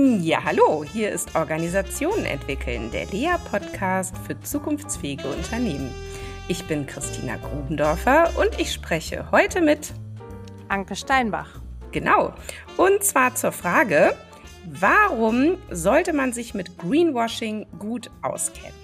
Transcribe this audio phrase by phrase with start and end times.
[0.00, 5.92] Ja, hallo, hier ist Organisationen entwickeln, der Lea-Podcast für zukunftsfähige Unternehmen.
[6.46, 9.92] Ich bin Christina Grubendorfer und ich spreche heute mit
[10.68, 11.60] Anke Steinbach.
[11.90, 12.32] Genau,
[12.76, 14.14] und zwar zur Frage,
[14.66, 18.78] warum sollte man sich mit Greenwashing gut auskennen?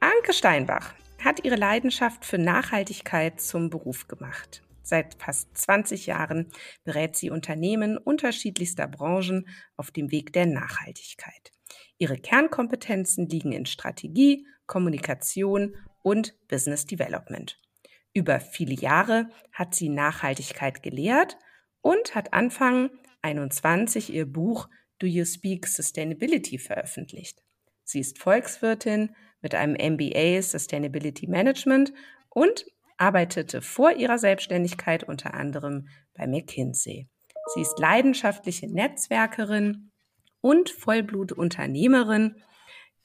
[0.00, 0.92] Anke Steinbach
[1.24, 4.60] hat ihre Leidenschaft für Nachhaltigkeit zum Beruf gemacht.
[4.86, 6.52] Seit fast 20 Jahren
[6.84, 11.50] berät sie Unternehmen unterschiedlichster Branchen auf dem Weg der Nachhaltigkeit.
[11.98, 17.60] Ihre Kernkompetenzen liegen in Strategie, Kommunikation und Business Development.
[18.12, 21.36] Über viele Jahre hat sie Nachhaltigkeit gelehrt
[21.80, 22.90] und hat Anfang
[23.22, 24.68] 21 ihr Buch
[25.00, 27.42] Do You Speak Sustainability veröffentlicht.
[27.82, 31.92] Sie ist Volkswirtin mit einem MBA Sustainability Management
[32.28, 32.66] und
[32.98, 37.08] arbeitete vor ihrer Selbstständigkeit unter anderem bei McKinsey.
[37.54, 39.92] Sie ist leidenschaftliche Netzwerkerin
[40.40, 42.42] und Vollblutunternehmerin.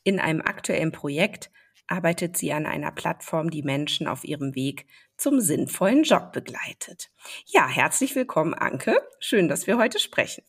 [0.03, 1.51] In einem aktuellen Projekt
[1.87, 7.11] arbeitet sie an einer Plattform, die Menschen auf ihrem Weg zum sinnvollen Job begleitet.
[7.45, 8.95] Ja, herzlich willkommen, Anke.
[9.19, 10.43] Schön, dass wir heute sprechen.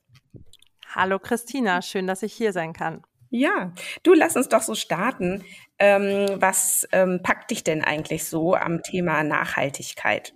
[0.94, 3.02] Hallo Christina, schön, dass ich hier sein kann.
[3.34, 5.42] Ja, du lass uns doch so starten.
[5.78, 10.34] Ähm, was ähm, packt dich denn eigentlich so am Thema Nachhaltigkeit?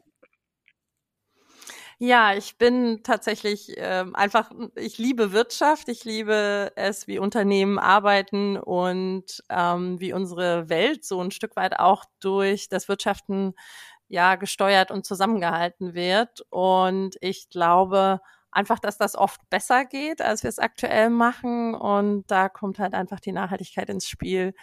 [1.98, 8.58] Ja, ich bin tatsächlich ähm, einfach, ich liebe Wirtschaft, ich liebe es, wie Unternehmen arbeiten
[8.58, 13.55] und ähm, wie unsere Welt so ein Stück weit auch durch das Wirtschaften
[14.08, 16.42] ja gesteuert und zusammengehalten wird.
[16.50, 18.20] Und ich glaube,
[18.57, 21.75] einfach, dass das oft besser geht, als wir es aktuell machen.
[21.75, 24.55] Und da kommt halt einfach die Nachhaltigkeit ins Spiel,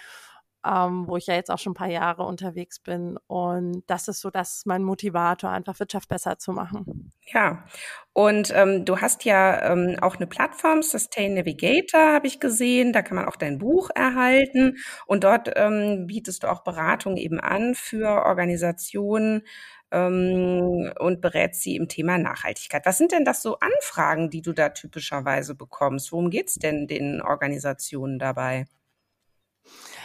[0.66, 3.17] ähm, wo ich ja jetzt auch schon ein paar Jahre unterwegs bin.
[3.27, 7.11] Und das ist so, das mein Motivator, einfach Wirtschaft besser zu machen.
[7.31, 7.66] Ja,
[8.13, 12.94] und ähm, du hast ja ähm, auch eine Plattform, Sustain Navigator, habe ich gesehen.
[12.94, 14.78] Da kann man auch dein Buch erhalten.
[15.05, 19.44] Und dort ähm, bietest du auch Beratung eben an für Organisationen,
[19.93, 22.85] ähm, und berät sie im Thema Nachhaltigkeit.
[22.85, 26.11] Was sind denn das so Anfragen, die du da typischerweise bekommst?
[26.11, 28.65] Worum geht es denn den Organisationen dabei?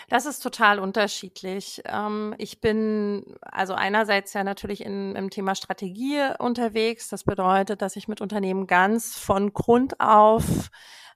[0.08, 1.82] Das ist total unterschiedlich.
[1.84, 7.08] Ähm, ich bin also einerseits ja natürlich in, im Thema Strategie unterwegs.
[7.08, 10.70] Das bedeutet, dass ich mit Unternehmen ganz von Grund auf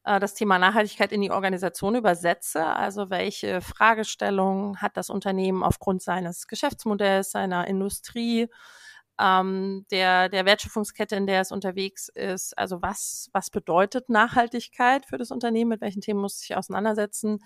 [0.05, 2.65] äh, das Thema Nachhaltigkeit in die Organisation übersetze.
[2.65, 8.49] Also welche Fragestellungen hat das Unternehmen aufgrund seines Geschäftsmodells, seiner Industrie,
[9.23, 12.59] ähm, der, der Wertschöpfungskette, in der es unterwegs ist.
[12.59, 15.71] Also was, was bedeutet Nachhaltigkeit für das Unternehmen?
[15.71, 17.39] Mit welchen Themen muss es sich auseinandersetzen?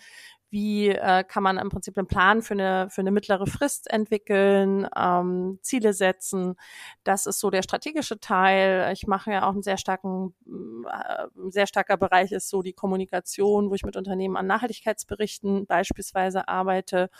[0.49, 4.89] Wie äh, kann man im Prinzip einen Plan für eine, für eine mittlere Frist entwickeln,
[4.97, 6.55] ähm, Ziele setzen?
[7.05, 8.93] Das ist so der strategische Teil.
[8.93, 13.71] Ich mache ja auch einen sehr starken, äh, sehr starker Bereich ist so die Kommunikation,
[13.71, 17.11] wo ich mit Unternehmen an Nachhaltigkeitsberichten beispielsweise arbeite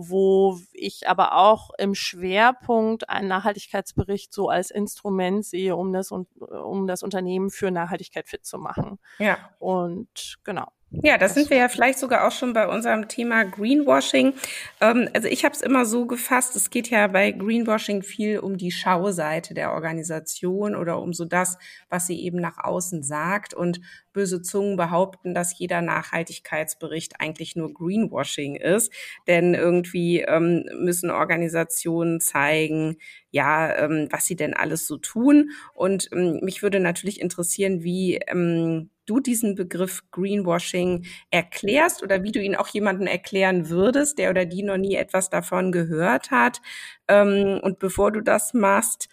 [0.00, 6.86] wo ich aber auch im Schwerpunkt einen Nachhaltigkeitsbericht so als Instrument sehe, um das, um
[6.86, 9.00] das Unternehmen für Nachhaltigkeit fit zu machen.
[9.18, 9.50] Ja.
[9.58, 10.68] Und genau.
[10.90, 14.32] Ja, das sind wir ja vielleicht sogar auch schon bei unserem Thema Greenwashing.
[14.80, 18.56] Ähm, also ich habe es immer so gefasst, es geht ja bei Greenwashing viel um
[18.56, 21.58] die Schauseite der Organisation oder um so das,
[21.90, 23.52] was sie eben nach außen sagt.
[23.52, 23.80] Und
[24.14, 28.90] böse Zungen behaupten, dass jeder Nachhaltigkeitsbericht eigentlich nur Greenwashing ist.
[29.26, 32.96] Denn irgendwie ähm, müssen Organisationen zeigen,
[33.30, 35.50] ja, ähm, was sie denn alles so tun.
[35.74, 42.32] Und ähm, mich würde natürlich interessieren, wie ähm, du diesen Begriff Greenwashing erklärst oder wie
[42.32, 46.60] du ihn auch jemandem erklären würdest, der oder die noch nie etwas davon gehört hat.
[47.08, 49.08] Ähm, und bevor du das machst,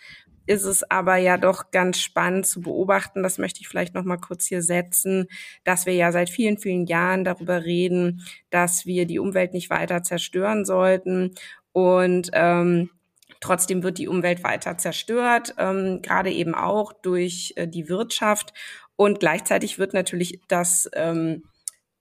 [0.47, 4.17] ist es aber ja doch ganz spannend zu beobachten, das möchte ich vielleicht noch mal
[4.17, 5.27] kurz hier setzen,
[5.63, 10.03] dass wir ja seit vielen, vielen Jahren darüber reden, dass wir die Umwelt nicht weiter
[10.03, 11.33] zerstören sollten
[11.71, 12.89] und ähm,
[13.41, 18.53] Trotzdem wird die Umwelt weiter zerstört, ähm, gerade eben auch durch äh, die Wirtschaft.
[18.95, 21.43] Und gleichzeitig wird natürlich das, ähm,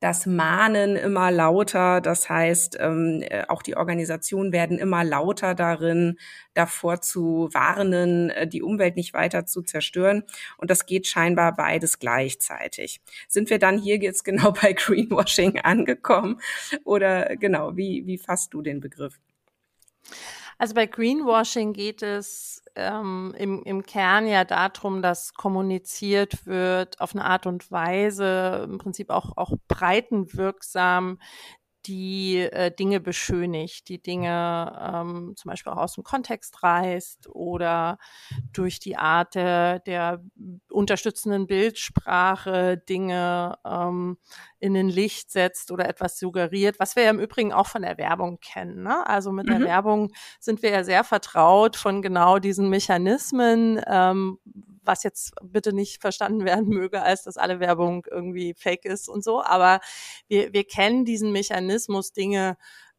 [0.00, 2.00] das Mahnen immer lauter.
[2.02, 6.18] Das heißt, ähm, äh, auch die Organisationen werden immer lauter darin,
[6.52, 10.24] davor zu warnen, äh, die Umwelt nicht weiter zu zerstören.
[10.58, 13.00] Und das geht scheinbar beides gleichzeitig.
[13.28, 16.40] Sind wir dann hier jetzt genau bei Greenwashing angekommen?
[16.84, 19.18] Oder genau, wie, wie fasst du den Begriff?
[20.64, 27.14] Also bei Greenwashing geht es ähm, im, im Kern ja darum, dass kommuniziert wird auf
[27.14, 31.18] eine Art und Weise, im Prinzip auch, auch breitenwirksam,
[31.86, 37.98] die äh, Dinge beschönigt, die Dinge ähm, zum Beispiel auch aus dem Kontext reißt oder
[38.52, 40.22] durch die Art der, der
[40.70, 44.18] unterstützenden Bildsprache Dinge ähm,
[44.60, 47.98] in den Licht setzt oder etwas suggeriert, was wir ja im Übrigen auch von der
[47.98, 48.82] Werbung kennen.
[48.82, 49.06] Ne?
[49.06, 49.50] Also mit mhm.
[49.50, 54.38] der Werbung sind wir ja sehr vertraut von genau diesen Mechanismen, ähm,
[54.84, 59.24] was jetzt bitte nicht verstanden werden möge, als dass alle Werbung irgendwie fake ist und
[59.24, 59.42] so.
[59.42, 59.80] Aber
[60.28, 62.56] wir, wir kennen diesen Mechanismus, Dinge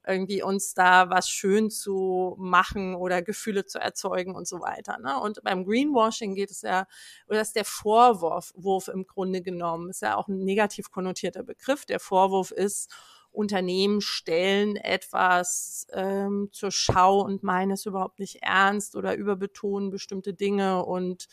[0.07, 4.99] irgendwie uns da was schön zu machen oder Gefühle zu erzeugen und so weiter.
[4.99, 5.19] Ne?
[5.19, 6.85] Und beim Greenwashing geht es ja,
[7.27, 11.85] oder ist der Vorwurf Wurf im Grunde genommen, ist ja auch ein negativ konnotierter Begriff.
[11.85, 12.93] Der Vorwurf ist,
[13.35, 20.33] Unternehmen stellen etwas ähm, zur Schau und meinen es überhaupt nicht ernst oder überbetonen bestimmte
[20.33, 21.27] Dinge und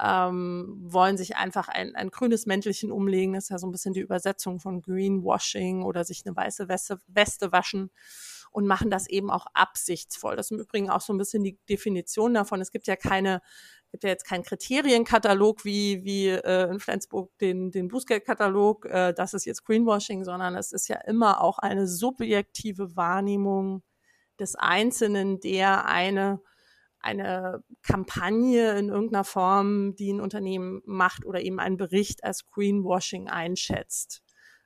[0.00, 3.34] ähm, wollen sich einfach ein, ein grünes Mäntelchen umlegen.
[3.34, 6.98] Das ist ja so ein bisschen die Übersetzung von Greenwashing oder sich eine weiße Weste,
[7.06, 7.90] Weste waschen
[8.50, 10.36] und machen das eben auch absichtsvoll.
[10.36, 12.60] Das ist im Übrigen auch so ein bisschen die Definition davon.
[12.60, 13.40] Es gibt ja keine,
[13.90, 19.34] gibt ja jetzt keinen Kriterienkatalog wie, wie äh, in Flensburg den, den Bußgeldkatalog, äh, das
[19.34, 23.82] ist jetzt Greenwashing, sondern es ist ja immer auch eine subjektive Wahrnehmung
[24.38, 26.40] des Einzelnen, der eine
[27.02, 33.28] eine Kampagne in irgendeiner Form, die ein Unternehmen macht oder eben einen Bericht als Greenwashing
[33.28, 34.22] einschätzt.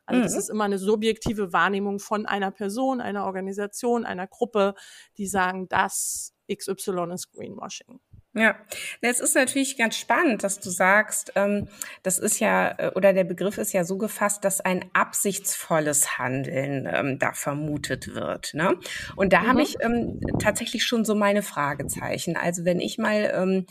[0.07, 0.39] Also das mhm.
[0.39, 4.75] ist immer eine subjektive Wahrnehmung von einer Person, einer Organisation, einer Gruppe,
[5.17, 7.99] die sagen, das XY ist Greenwashing.
[8.37, 8.55] Ja,
[9.01, 11.69] es ist natürlich ganz spannend, dass du sagst, ähm,
[12.03, 16.87] das ist ja, äh, oder der Begriff ist ja so gefasst, dass ein absichtsvolles Handeln
[16.93, 18.53] ähm, da vermutet wird.
[18.53, 18.77] Ne?
[19.17, 19.47] Und da mhm.
[19.47, 22.37] habe ich ähm, tatsächlich schon so meine Fragezeichen.
[22.37, 23.65] Also wenn ich mal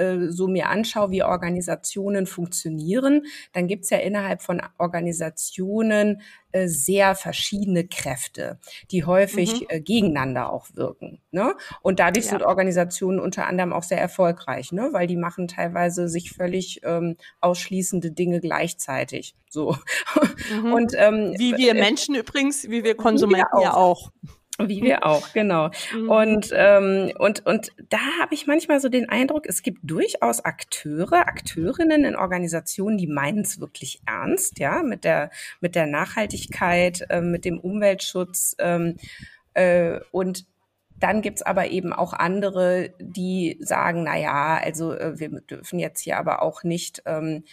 [0.00, 6.66] äh, so mir anschaue, wie Organisationen funktionieren, dann gibt es ja innerhalb von Organisationen äh,
[6.66, 8.58] sehr verschiedene Kräfte,
[8.90, 9.66] die häufig mhm.
[9.68, 11.20] äh, gegeneinander auch wirken.
[11.30, 11.54] Ne?
[11.82, 12.30] Und dadurch ja.
[12.32, 14.88] sind Organisationen unter anderem auch sehr erfolgreich, ne?
[14.92, 19.34] weil die machen teilweise sich völlig ähm, ausschließende Dinge gleichzeitig.
[19.48, 19.76] So.
[20.50, 20.72] Mhm.
[20.72, 23.62] Und ähm, wie wir Menschen übrigens, wie wir Konsumenten wir auch.
[23.62, 24.10] ja auch.
[24.68, 25.70] Wie wir auch, genau.
[25.94, 26.10] Mhm.
[26.10, 31.28] Und, ähm, und, und da habe ich manchmal so den Eindruck, es gibt durchaus Akteure,
[31.28, 35.30] Akteurinnen in Organisationen, die meinen es wirklich ernst, ja, mit der,
[35.60, 38.56] mit der Nachhaltigkeit, äh, mit dem Umweltschutz.
[38.58, 38.96] Ähm,
[39.54, 40.46] äh, und
[40.98, 46.00] dann gibt's aber eben auch andere, die sagen, na ja, also äh, wir dürfen jetzt
[46.00, 47.44] hier aber auch nicht ähm,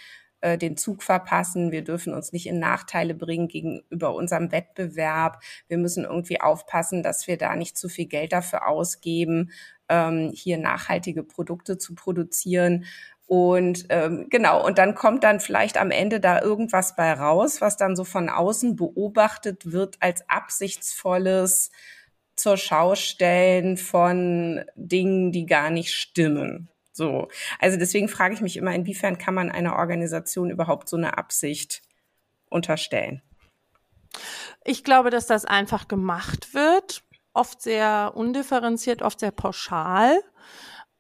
[0.47, 1.71] äh, den Zug verpassen.
[1.71, 5.41] Wir dürfen uns nicht in Nachteile bringen gegenüber unserem Wettbewerb.
[5.67, 9.51] Wir müssen irgendwie aufpassen, dass wir da nicht zu viel Geld dafür ausgeben,
[9.89, 12.85] ähm, hier nachhaltige Produkte zu produzieren.
[13.25, 17.75] Und ähm, genau, und dann kommt dann vielleicht am Ende da irgendwas bei raus, was
[17.75, 21.71] dann so von außen beobachtet wird als absichtsvolles
[22.38, 26.69] zur Schaustellen von Dingen, die gar nicht stimmen.
[26.97, 27.29] So.
[27.59, 31.81] Also deswegen frage ich mich immer, inwiefern kann man einer Organisation überhaupt so eine Absicht
[32.49, 33.21] unterstellen?
[34.65, 37.03] Ich glaube, dass das einfach gemacht wird,
[37.33, 40.19] oft sehr undifferenziert, oft sehr pauschal.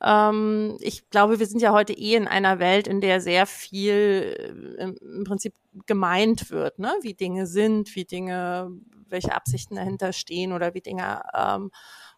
[0.01, 4.75] Ähm, ich glaube, wir sind ja heute eh in einer Welt, in der sehr viel
[4.77, 5.55] äh, im Prinzip
[5.87, 6.93] gemeint wird, ne?
[7.01, 8.69] wie Dinge sind, wie Dinge,
[9.09, 11.71] welche Absichten dahinter stehen oder wie Dinge ähm,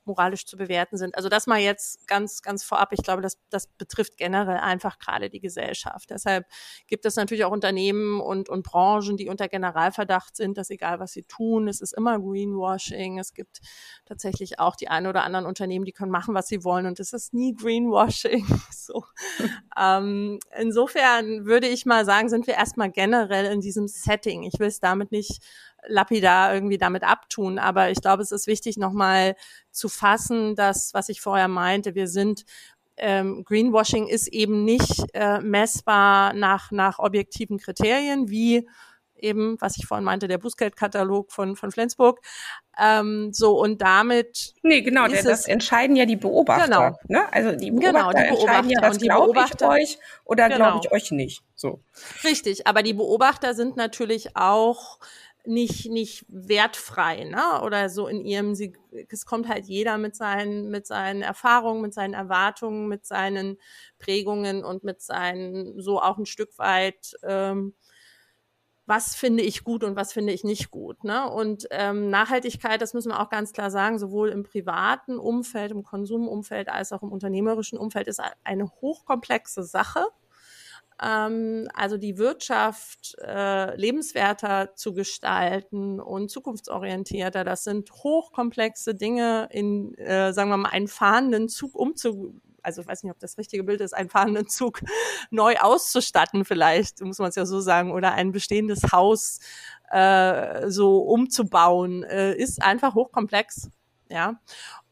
[0.09, 1.15] moralisch zu bewerten sind.
[1.15, 2.89] Also das mal jetzt ganz, ganz vorab.
[2.91, 6.09] Ich glaube, das, das betrifft generell einfach gerade die Gesellschaft.
[6.09, 6.45] Deshalb
[6.88, 11.13] gibt es natürlich auch Unternehmen und, und Branchen, die unter Generalverdacht sind, dass egal was
[11.13, 13.19] sie tun, es ist immer Greenwashing.
[13.19, 13.59] Es gibt
[14.06, 17.13] tatsächlich auch die ein oder anderen Unternehmen, die können machen, was sie wollen und es
[17.13, 18.45] ist nie Greenwashing.
[18.71, 19.06] so.
[19.80, 24.44] ähm, insofern würde ich mal sagen, sind wir erstmal generell in diesem Setting.
[24.44, 25.44] Ich will es damit nicht
[25.88, 27.59] lapidar irgendwie damit abtun.
[27.59, 29.36] Aber ich glaube, es ist wichtig, nochmal
[29.71, 32.45] zu fassen, dass, was ich vorher meinte, wir sind
[33.02, 38.68] ähm, Greenwashing ist eben nicht äh, messbar nach, nach objektiven Kriterien, wie
[39.21, 42.19] eben, was ich vorhin meinte, der Bußgeldkatalog von, von Flensburg.
[42.81, 44.54] Ähm, so, und damit.
[44.64, 46.66] Nee, genau, der, das entscheiden ja die Beobachter.
[46.66, 46.98] Genau.
[47.07, 47.33] Ne?
[47.33, 50.57] Also die Beobachter, genau, die Beobachter entscheiden ja, das glaube ich euch oder genau.
[50.57, 51.44] glaube ich euch nicht.
[51.56, 51.81] So.
[52.24, 55.00] Richtig, aber die Beobachter sind natürlich auch
[55.45, 57.61] nicht, nicht wertfrei, ne?
[57.63, 58.73] Oder so in ihrem, sie,
[59.09, 63.57] es kommt halt jeder mit seinen, mit seinen Erfahrungen, mit seinen Erwartungen, mit seinen
[63.99, 67.73] Prägungen und mit seinen, so auch ein Stück weit, ähm,
[68.85, 71.03] was finde ich gut und was finde ich nicht gut.
[71.03, 71.29] Ne?
[71.29, 75.83] Und ähm, Nachhaltigkeit, das müssen wir auch ganz klar sagen, sowohl im privaten Umfeld, im
[75.83, 80.07] Konsumumfeld als auch im unternehmerischen Umfeld ist eine hochkomplexe Sache
[81.03, 87.44] ähm, also die Wirtschaft äh, lebenswerter zu gestalten und zukunftsorientierter.
[87.44, 92.87] Das sind hochkomplexe Dinge in, äh, sagen wir mal, einen fahrenden Zug umzu also ich
[92.87, 94.81] weiß nicht, ob das richtige Bild ist, einen fahrenden Zug
[95.31, 99.39] neu auszustatten vielleicht, muss man es ja so sagen, oder ein bestehendes Haus
[99.91, 103.69] äh, so umzubauen, äh, ist einfach hochkomplex.
[104.09, 104.39] Ja.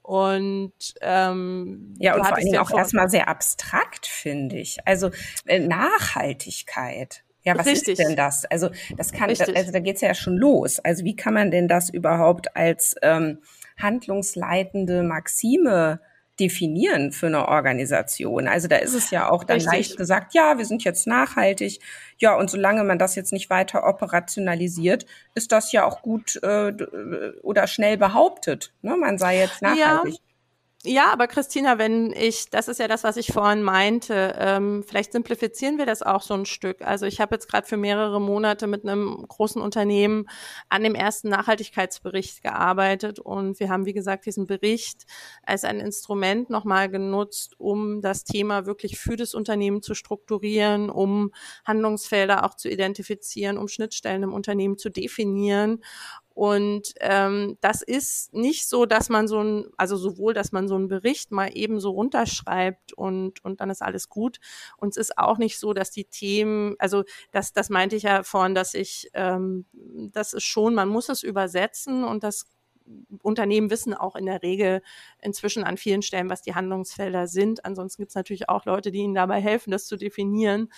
[0.08, 0.72] Und
[1.02, 4.78] ähm, ja, und vor allen Dingen auch erstmal sehr abstrakt, finde ich.
[4.86, 5.12] Also
[5.46, 7.26] äh, Nachhaltigkeit.
[7.44, 8.00] Ja, was Richtig.
[8.00, 8.46] ist denn das?
[8.46, 9.58] Also das kann, Richtig.
[9.58, 10.80] also da geht's ja schon los.
[10.80, 13.40] Also wie kann man denn das überhaupt als ähm,
[13.78, 16.00] handlungsleitende Maxime
[16.40, 18.48] definieren für eine Organisation.
[18.48, 19.74] Also da ist es ja auch dann Richtig.
[19.74, 21.80] leicht gesagt, ja, wir sind jetzt nachhaltig.
[22.18, 26.74] Ja, und solange man das jetzt nicht weiter operationalisiert, ist das ja auch gut äh,
[27.42, 28.74] oder schnell behauptet.
[28.82, 28.96] Ne?
[28.96, 30.14] Man sei jetzt nachhaltig.
[30.14, 30.27] Ja.
[30.90, 35.12] Ja, aber Christina, wenn ich, das ist ja das, was ich vorhin meinte, ähm, vielleicht
[35.12, 36.82] simplifizieren wir das auch so ein Stück.
[36.82, 40.30] Also ich habe jetzt gerade für mehrere Monate mit einem großen Unternehmen
[40.70, 45.04] an dem ersten Nachhaltigkeitsbericht gearbeitet und wir haben, wie gesagt, diesen Bericht
[45.44, 51.34] als ein Instrument nochmal genutzt, um das Thema wirklich für das Unternehmen zu strukturieren, um
[51.66, 55.82] Handlungsfelder auch zu identifizieren, um Schnittstellen im Unternehmen zu definieren
[56.38, 60.76] und ähm, das ist nicht so, dass man so ein, also sowohl, dass man so
[60.76, 64.38] einen Bericht mal eben so runterschreibt und, und dann ist alles gut.
[64.78, 68.22] Und es ist auch nicht so, dass die Themen, also das, das meinte ich ja
[68.22, 69.66] vorhin, dass ich, ähm,
[70.14, 72.46] das ist schon, man muss es übersetzen und das
[73.24, 74.82] Unternehmen wissen auch in der Regel
[75.20, 77.66] inzwischen an vielen Stellen, was die Handlungsfelder sind.
[77.66, 80.70] Ansonsten gibt es natürlich auch Leute, die ihnen dabei helfen, das zu definieren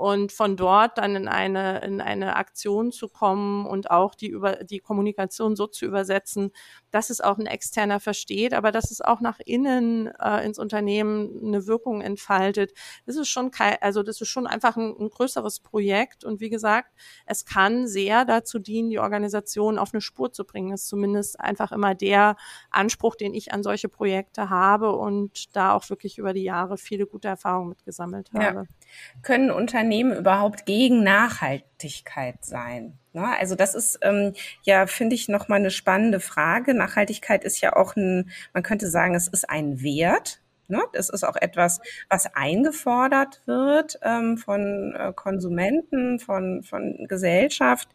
[0.00, 4.64] und von dort dann in eine, in eine Aktion zu kommen und auch die über
[4.64, 6.52] die Kommunikation so zu übersetzen,
[6.90, 11.42] dass es auch ein Externer versteht, aber dass es auch nach innen äh, ins Unternehmen
[11.44, 12.72] eine Wirkung entfaltet.
[13.04, 16.48] Das ist schon kein, also das ist schon einfach ein, ein größeres Projekt und wie
[16.48, 16.94] gesagt,
[17.26, 20.70] es kann sehr dazu dienen, die Organisation auf eine Spur zu bringen.
[20.70, 22.36] Das ist zumindest einfach immer der
[22.70, 27.06] Anspruch, den ich an solche Projekte habe und da auch wirklich über die Jahre viele
[27.06, 28.60] gute Erfahrungen mitgesammelt habe.
[28.60, 28.79] Ja.
[29.22, 32.98] Können Unternehmen überhaupt gegen Nachhaltigkeit sein?
[33.12, 33.26] Ne?
[33.38, 36.74] Also das ist ähm, ja, finde ich, nochmal eine spannende Frage.
[36.74, 40.40] Nachhaltigkeit ist ja auch ein, man könnte sagen, es ist ein Wert.
[40.68, 40.80] Ne?
[40.92, 47.88] Das ist auch etwas, was eingefordert wird ähm, von äh, Konsumenten, von, von Gesellschaft.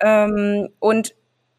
[0.00, 1.14] Ähm, und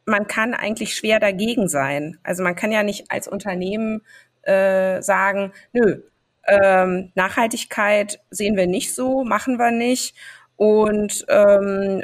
[0.06, 2.18] man kann eigentlich schwer dagegen sein.
[2.24, 4.02] Also man kann ja nicht als Unternehmen
[4.42, 6.02] äh, sagen, nö,
[6.48, 10.16] ähm, Nachhaltigkeit sehen wir nicht so, machen wir nicht.
[10.56, 12.04] Und ähm,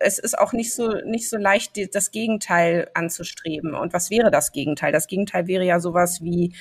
[0.00, 3.74] es ist auch nicht so nicht so leicht, die, das Gegenteil anzustreben.
[3.74, 4.92] Und was wäre das Gegenteil?
[4.92, 6.54] Das Gegenteil wäre ja sowas wie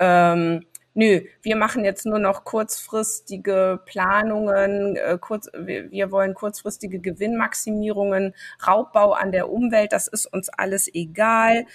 [0.00, 7.00] ähm, nö, wir machen jetzt nur noch kurzfristige Planungen, äh, kurz, wir, wir wollen kurzfristige
[7.00, 8.34] Gewinnmaximierungen,
[8.66, 11.66] Raubbau an der Umwelt, das ist uns alles egal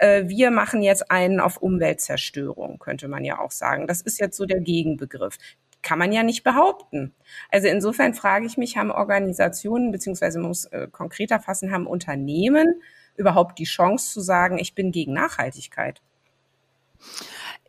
[0.00, 3.86] wir machen jetzt einen auf Umweltzerstörung, könnte man ja auch sagen.
[3.86, 5.38] Das ist jetzt so der Gegenbegriff.
[5.82, 7.14] Kann man ja nicht behaupten.
[7.50, 12.82] Also insofern frage ich mich, haben Organisationen, beziehungsweise muss äh, konkreter fassen, haben Unternehmen
[13.16, 16.00] überhaupt die Chance zu sagen, ich bin gegen Nachhaltigkeit?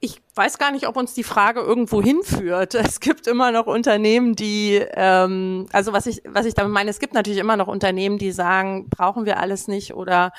[0.01, 2.75] ich weiß gar nicht, ob uns die Frage irgendwo hinführt.
[2.85, 6.99] Es gibt immer noch Unternehmen, die, ähm, also was ich, was ich damit meine, es
[6.99, 10.31] gibt natürlich immer noch Unternehmen, die sagen, brauchen wir alles nicht oder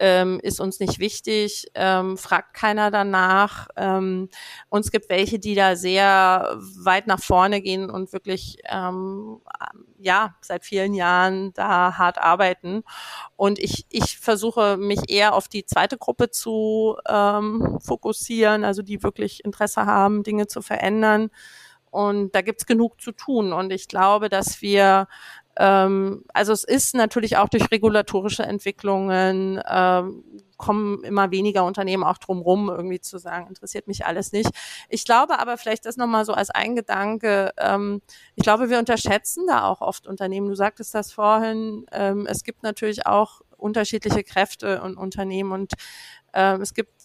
[0.00, 3.68] ähm, ist uns nicht wichtig, ähm, fragt keiner danach.
[3.76, 4.28] Ähm,
[4.68, 9.40] und es gibt welche, die da sehr weit nach vorne gehen und wirklich ähm,
[9.98, 12.82] ja seit vielen Jahren da hart arbeiten.
[13.36, 19.02] Und ich, ich versuche mich eher auf die zweite Gruppe zu ähm, fokussieren, also die
[19.02, 21.30] wirklich Interesse haben, Dinge zu verändern.
[21.90, 23.52] Und da gibt's genug zu tun.
[23.52, 25.08] Und ich glaube, dass wir
[25.58, 30.24] ähm, also es ist natürlich auch durch regulatorische Entwicklungen ähm,
[30.56, 34.50] kommen immer weniger Unternehmen auch drumrum, irgendwie zu sagen, interessiert mich alles nicht.
[34.88, 38.00] Ich glaube aber vielleicht das nochmal so als ein Gedanke, ähm,
[38.34, 40.48] ich glaube, wir unterschätzen da auch oft Unternehmen.
[40.48, 45.72] Du sagtest das vorhin, ähm, es gibt natürlich auch unterschiedliche Kräfte und Unternehmen und
[46.32, 46.95] äh, es gibt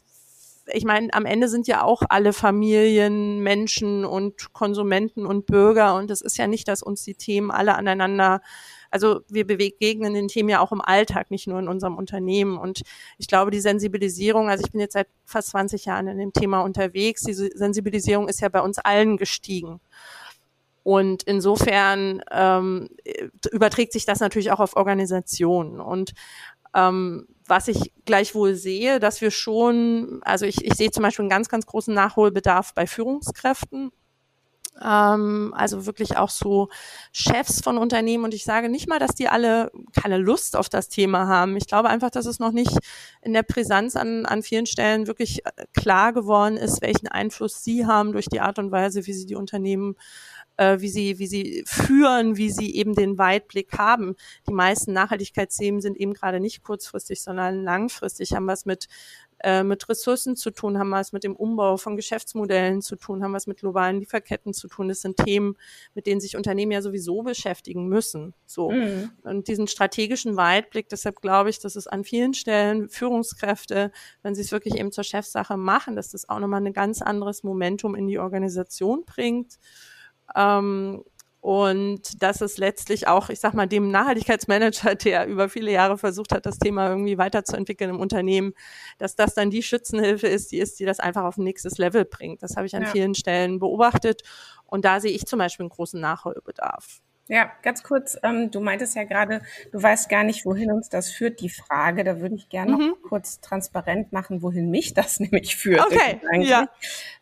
[0.73, 6.11] ich meine, am Ende sind ja auch alle Familien, Menschen und Konsumenten und Bürger und
[6.11, 8.41] es ist ja nicht, dass uns die Themen alle aneinander
[8.91, 12.57] also wir begegnen den Themen ja auch im Alltag, nicht nur in unserem Unternehmen.
[12.57, 12.81] Und
[13.17, 16.61] ich glaube, die Sensibilisierung, also ich bin jetzt seit fast 20 Jahren in dem Thema
[16.61, 19.79] unterwegs, diese Sensibilisierung ist ja bei uns allen gestiegen.
[20.83, 22.89] Und insofern ähm,
[23.51, 25.79] überträgt sich das natürlich auch auf Organisationen.
[25.79, 26.11] Und
[26.75, 31.29] ähm, was ich gleichwohl sehe, dass wir schon, also ich, ich sehe zum Beispiel einen
[31.29, 33.91] ganz, ganz großen Nachholbedarf bei Führungskräften.
[34.81, 36.69] ähm, also wirklich auch so
[37.11, 38.23] Chefs von Unternehmen.
[38.23, 41.57] Und ich sage nicht mal, dass die alle keine Lust auf das Thema haben.
[41.57, 42.77] Ich glaube einfach, dass es noch nicht
[43.21, 47.85] in der Brisanz an, an vielen Stellen wirklich äh, klar geworden ist, welchen Einfluss sie
[47.85, 49.95] haben durch die Art und Weise, wie sie die Unternehmen
[50.57, 54.15] äh, wie sie, wie sie führen, wie sie eben den Weitblick haben.
[54.47, 58.87] Die meisten Nachhaltigkeitsthemen sind eben gerade nicht kurzfristig, sondern langfristig, haben was mit
[59.43, 63.33] äh, mit Ressourcen zu tun, haben was mit dem Umbau von Geschäftsmodellen zu tun, haben
[63.33, 64.87] was mit globalen Lieferketten zu tun.
[64.87, 65.57] Das sind Themen,
[65.95, 68.35] mit denen sich Unternehmen ja sowieso beschäftigen müssen.
[68.45, 68.69] So.
[68.69, 69.11] Mhm.
[69.23, 73.91] Und diesen strategischen Weitblick, deshalb glaube ich, dass es an vielen Stellen Führungskräfte,
[74.21, 77.41] wenn sie es wirklich eben zur Chefsache machen, dass das auch nochmal ein ganz anderes
[77.43, 79.57] Momentum in die Organisation bringt.
[80.35, 81.03] Ähm,
[81.41, 86.33] und das ist letztlich auch, ich sag mal, dem Nachhaltigkeitsmanager, der über viele Jahre versucht
[86.33, 88.53] hat, das Thema irgendwie weiterzuentwickeln im Unternehmen,
[88.99, 92.05] dass das dann die Schützenhilfe ist, die ist, die das einfach auf ein nächstes Level
[92.05, 92.43] bringt.
[92.43, 92.89] Das habe ich an ja.
[92.89, 94.21] vielen Stellen beobachtet.
[94.65, 97.01] Und da sehe ich zum Beispiel einen großen Nachholbedarf.
[97.31, 101.09] Ja, ganz kurz, ähm, du meintest ja gerade, du weißt gar nicht, wohin uns das
[101.09, 102.03] führt, die Frage.
[102.03, 102.87] Da würde ich gerne mhm.
[102.89, 105.79] noch kurz transparent machen, wohin mich das nämlich führt.
[105.79, 106.67] Okay, ja.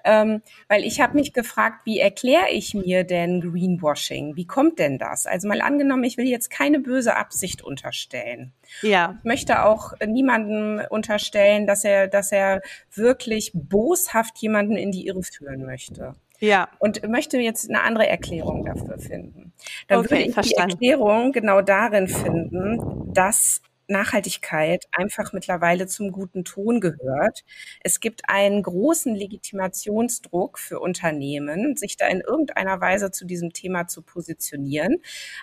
[0.04, 4.36] Ähm, weil ich habe mich gefragt, wie erkläre ich mir denn Greenwashing?
[4.36, 5.28] Wie kommt denn das?
[5.28, 8.52] Also mal angenommen, ich will jetzt keine böse Absicht unterstellen.
[8.82, 9.20] Ja.
[9.20, 12.64] Ich möchte auch niemandem unterstellen, dass er, dass er
[12.96, 16.16] wirklich boshaft jemanden in die Irre führen möchte.
[16.40, 16.68] Ja.
[16.80, 19.49] Und möchte jetzt eine andere Erklärung dafür finden.
[19.88, 20.78] Dann okay, würde ich verstanden.
[20.80, 27.44] die Erklärung genau darin finden, dass Nachhaltigkeit einfach mittlerweile zum guten Ton gehört.
[27.82, 33.88] Es gibt einen großen Legitimationsdruck für Unternehmen, sich da in irgendeiner Weise zu diesem Thema
[33.88, 34.98] zu positionieren.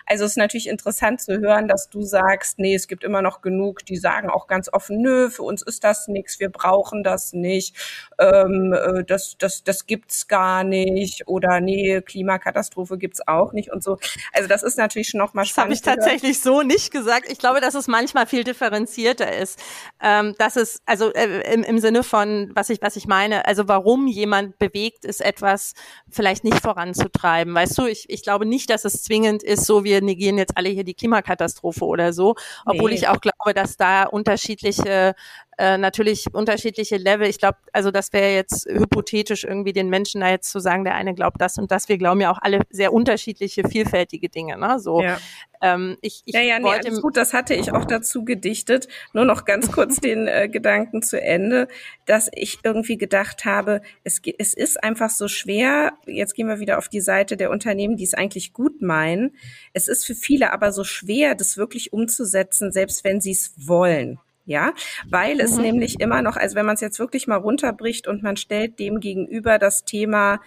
[0.05, 3.41] Also es ist natürlich interessant zu hören, dass du sagst, nee, es gibt immer noch
[3.41, 7.33] genug, die sagen auch ganz offen, nö, für uns ist das nichts, wir brauchen das
[7.33, 7.75] nicht,
[8.19, 13.83] ähm, äh, das, das, das gibt's gar nicht oder nee, Klimakatastrophe gibt's auch nicht und
[13.83, 13.97] so.
[14.33, 15.79] Also das ist natürlich schon nochmal spannend.
[15.79, 17.29] Das habe ich tatsächlich so nicht gesagt.
[17.29, 19.59] Ich glaube, dass es manchmal viel viel differenzierter ist.
[19.99, 23.67] Ähm, das ist also äh, im, im Sinne von, was ich, was ich meine, also
[23.67, 25.73] warum jemand bewegt ist, etwas
[26.07, 27.55] vielleicht nicht voranzutreiben.
[27.55, 30.69] Weißt du, ich, ich glaube nicht, dass es zwingend ist, so wir negieren jetzt alle
[30.69, 32.97] hier die Klimakatastrophe oder so, obwohl nee.
[32.97, 35.15] ich auch glaube, dass da unterschiedliche
[35.57, 37.27] äh, natürlich unterschiedliche Level.
[37.27, 40.93] Ich glaube, also das wäre jetzt hypothetisch irgendwie den Menschen da jetzt zu sagen, der
[40.93, 41.89] eine glaubt das und das.
[41.89, 44.57] Wir glauben ja auch alle sehr unterschiedliche, vielfältige Dinge.
[44.59, 44.79] Ne?
[44.79, 45.17] So, ja.
[45.61, 47.17] ähm, ich, ich ja, ja, nee, alles gut.
[47.17, 48.87] Das hatte ich auch dazu gedichtet.
[49.13, 51.67] Nur noch ganz kurz den äh, Gedanken zu Ende,
[52.05, 55.93] dass ich irgendwie gedacht habe, es, es ist einfach so schwer.
[56.05, 59.35] Jetzt gehen wir wieder auf die Seite der Unternehmen, die es eigentlich gut meinen.
[59.73, 64.19] Es ist für viele aber so schwer, das wirklich umzusetzen, selbst wenn sie es wollen.
[64.47, 64.73] Ja,
[65.09, 65.63] weil es mhm.
[65.63, 69.01] nämlich immer noch, also wenn man es jetzt wirklich mal runterbricht und man stellt dem
[69.01, 70.39] gegenüber das Thema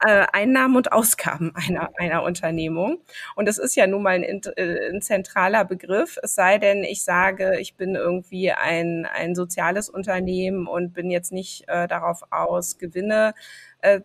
[0.00, 2.98] äh, Einnahmen und Ausgaben einer, einer Unternehmung.
[3.34, 6.18] Und das ist ja nun mal ein, äh, ein zentraler Begriff.
[6.22, 11.32] Es sei denn, ich sage, ich bin irgendwie ein, ein soziales Unternehmen und bin jetzt
[11.32, 13.32] nicht äh, darauf aus, Gewinne äh,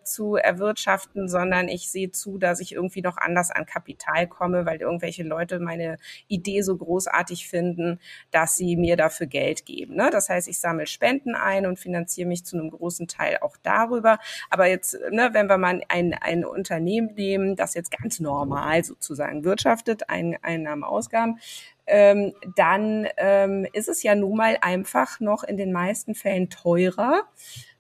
[0.04, 4.82] zu erwirtschaften, sondern ich sehe zu, dass ich irgendwie noch anders an Kapital komme, weil
[4.82, 8.00] irgendwelche Leute meine Idee so großartig finden,
[8.32, 9.96] dass sie mir dafür Geld geben.
[9.96, 10.10] Ne?
[10.12, 14.20] Das heißt, ich sammle Spenden ein und finanziere mich zu einem großen Teil auch darüber.
[14.50, 19.44] Aber jetzt, ne, wenn wir mal ein, ein Unternehmen nehmen, das jetzt ganz normal sozusagen
[19.44, 21.40] wirtschaftet, ein, Einnahmen, Ausgaben,
[21.88, 27.24] ähm, dann ähm, ist es ja nun mal einfach noch in den meisten Fällen teurer,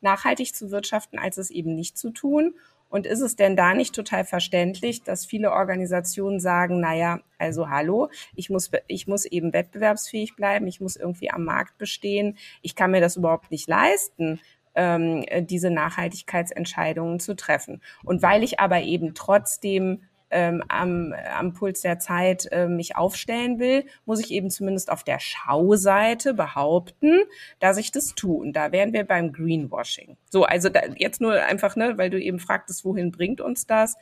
[0.02, 2.56] nachhaltig zu wirtschaften, als es eben nicht zu tun.
[2.90, 8.10] Und ist es denn da nicht total verständlich, dass viele Organisationen sagen, naja, also hallo,
[8.36, 12.92] ich muss, ich muss eben wettbewerbsfähig bleiben, ich muss irgendwie am Markt bestehen, ich kann
[12.92, 14.42] mir das überhaupt nicht leisten,
[14.76, 17.82] ähm, diese Nachhaltigkeitsentscheidungen zu treffen.
[18.04, 23.60] Und weil ich aber eben trotzdem ähm, am, am Puls der Zeit äh, mich aufstellen
[23.60, 27.22] will, muss ich eben zumindest auf der Schauseite behaupten,
[27.60, 28.38] dass ich das tue.
[28.38, 30.17] Und da wären wir beim Greenwashing.
[30.30, 33.96] So, also da, jetzt nur einfach, ne, weil du eben fragtest, wohin bringt uns das?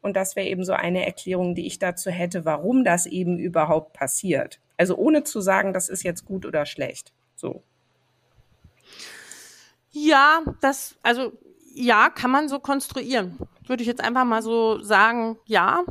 [0.00, 3.94] Und das wäre eben so eine Erklärung, die ich dazu hätte, warum das eben überhaupt
[3.94, 4.60] passiert.
[4.76, 7.12] Also ohne zu sagen, das ist jetzt gut oder schlecht.
[7.36, 7.62] So.
[9.92, 11.32] Ja, das, also
[11.74, 13.38] ja, kann man so konstruieren.
[13.66, 15.84] Würde ich jetzt einfach mal so sagen, ja.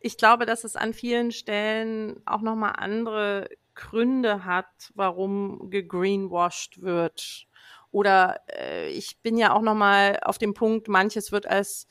[0.00, 7.46] Ich glaube, dass es an vielen Stellen auch nochmal andere Gründe hat, warum gegreenwashed wird.
[7.90, 11.86] Oder äh, ich bin ja auch nochmal auf dem Punkt, manches wird als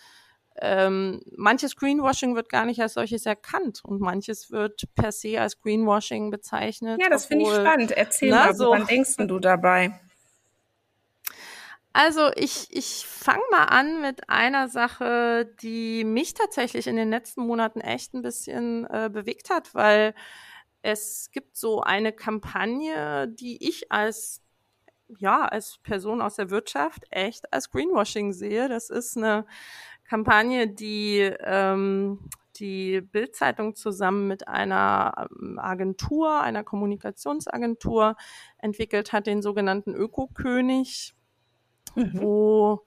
[0.59, 5.59] ähm, manches Greenwashing wird gar nicht als solches erkannt und manches wird per se als
[5.59, 6.99] Greenwashing bezeichnet.
[6.99, 7.91] Ja, das finde ich spannend.
[7.91, 9.99] Erzähl na, mal, woran so, denkst du dabei?
[11.99, 17.41] Also ich, ich fange mal an mit einer Sache, die mich tatsächlich in den letzten
[17.41, 20.13] Monaten echt ein bisschen äh, bewegt hat, weil
[20.83, 24.43] es gibt so eine Kampagne, die ich als
[25.07, 28.69] ja, als Person aus der Wirtschaft echt als Greenwashing sehe.
[28.69, 29.47] Das ist eine
[30.03, 38.17] Kampagne, die ähm, die Bildzeitung zusammen mit einer ähm, Agentur, einer Kommunikationsagentur
[38.59, 41.16] entwickelt hat, den sogenannten Ökokönig,
[41.95, 42.21] mhm.
[42.21, 42.85] wo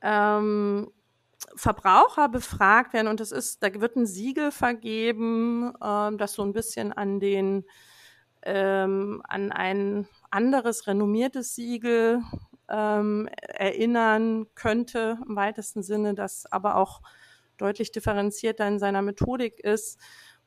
[0.00, 0.90] ähm,
[1.54, 6.52] Verbraucher befragt werden und es ist, da wird ein Siegel vergeben, ähm, das so ein
[6.52, 7.64] bisschen an den
[8.42, 12.22] ähm, an ein anderes renommiertes Siegel
[12.68, 17.00] ähm, erinnern könnte im weitesten Sinne, das aber auch
[17.56, 19.98] deutlich differenzierter in seiner Methodik ist,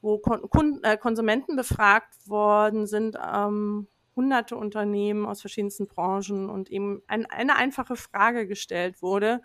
[0.02, 7.02] wo Kon äh, Konsumenten befragt worden sind, ähm, hunderte Unternehmen aus verschiedensten Branchen und eben
[7.08, 9.42] ein, eine einfache Frage gestellt wurde,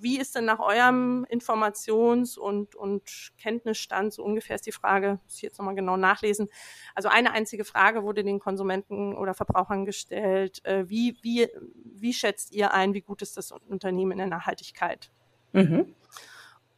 [0.00, 5.36] wie ist denn nach eurem Informations- und, und Kenntnisstand so ungefähr ist die Frage, muss
[5.36, 6.48] ich jetzt nochmal genau nachlesen.
[6.94, 10.64] Also eine einzige Frage wurde den Konsumenten oder Verbrauchern gestellt.
[10.64, 11.48] Äh, wie, wie,
[11.84, 15.10] wie schätzt ihr ein, wie gut ist das Unternehmen in der Nachhaltigkeit?
[15.52, 15.94] Mhm.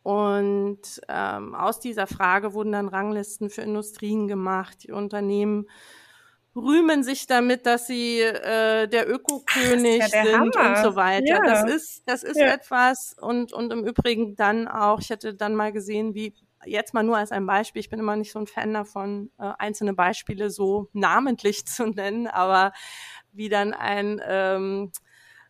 [0.02, 4.84] Und ähm, aus dieser Frage wurden dann Ranglisten für Industrien gemacht.
[4.84, 5.68] Die Unternehmen
[6.56, 10.68] rühmen sich damit, dass sie äh, der Ökokönig ja der sind Hammer.
[10.68, 11.26] und so weiter.
[11.26, 11.42] Ja.
[11.42, 12.46] Das ist, das ist ja.
[12.46, 16.34] etwas und, und im Übrigen dann auch, ich hätte dann mal gesehen, wie
[16.64, 19.52] jetzt mal nur als ein Beispiel, ich bin immer nicht so ein Fan davon, äh,
[19.58, 22.72] einzelne Beispiele so namentlich zu nennen, aber
[23.32, 24.92] wie dann ein ähm,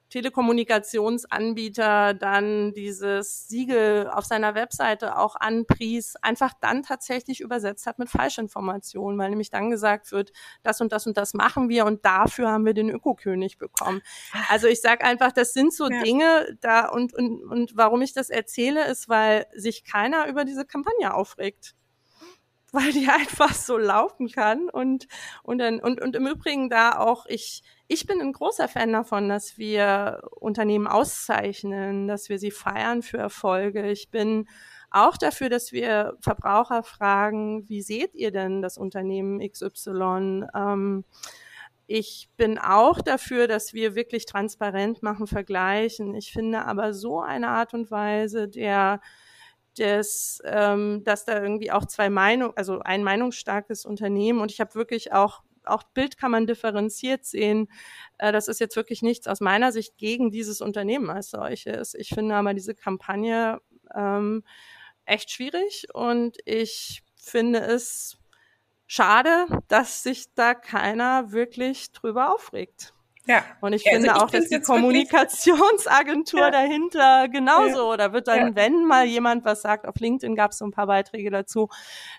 [0.09, 8.09] Telekommunikationsanbieter dann dieses Siegel auf seiner Webseite auch anpries, einfach dann tatsächlich übersetzt hat mit
[8.09, 12.51] Falschinformationen, weil nämlich dann gesagt wird, das und das und das machen wir und dafür
[12.51, 14.03] haben wir den Ökokönig bekommen.
[14.49, 16.03] Also ich sage einfach, das sind so ja.
[16.03, 20.65] Dinge da und, und, und warum ich das erzähle, ist, weil sich keiner über diese
[20.65, 21.75] Kampagne aufregt
[22.73, 25.07] weil die einfach so laufen kann und
[25.43, 29.31] und dann und und im Übrigen da auch ich ich bin ein großer Fan davon,
[29.31, 33.91] dass wir Unternehmen auszeichnen, dass wir sie feiern für Erfolge.
[33.91, 34.47] Ich bin
[34.91, 40.45] auch dafür, dass wir Verbraucher fragen, wie seht ihr denn das Unternehmen XY?
[40.55, 41.05] Ähm,
[41.87, 46.15] ich bin auch dafür, dass wir wirklich transparent machen, vergleichen.
[46.15, 49.01] Ich finde aber so eine Art und Weise der
[49.79, 54.75] des, ähm, dass da irgendwie auch zwei Meinungen, also ein meinungsstarkes Unternehmen und ich habe
[54.75, 57.69] wirklich auch auch Bild kann man differenziert sehen.
[58.17, 61.95] Äh, das ist jetzt wirklich nichts aus meiner Sicht gegen dieses Unternehmen als solches.
[61.95, 63.61] Ich finde aber diese Kampagne
[63.95, 64.45] ähm,
[65.05, 68.19] echt schwierig und ich finde es
[68.87, 72.95] schade, dass sich da keiner wirklich drüber aufregt.
[73.29, 73.45] Ja.
[73.61, 76.51] Und ich ja, finde also ich auch, dass die Kommunikationsagentur ja.
[76.51, 77.91] dahinter genauso.
[77.91, 77.97] Ja.
[77.99, 80.87] Da wird dann, wenn mal jemand was sagt, auf LinkedIn gab es so ein paar
[80.87, 81.69] Beiträge dazu,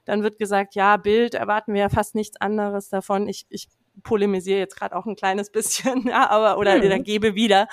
[0.05, 3.27] dann wird gesagt, ja, Bild erwarten wir ja fast nichts anderes davon.
[3.27, 3.69] Ich, ich
[4.03, 7.03] polemisiere jetzt gerade auch ein kleines bisschen, ja, aber oder mhm.
[7.03, 7.67] gebe wieder.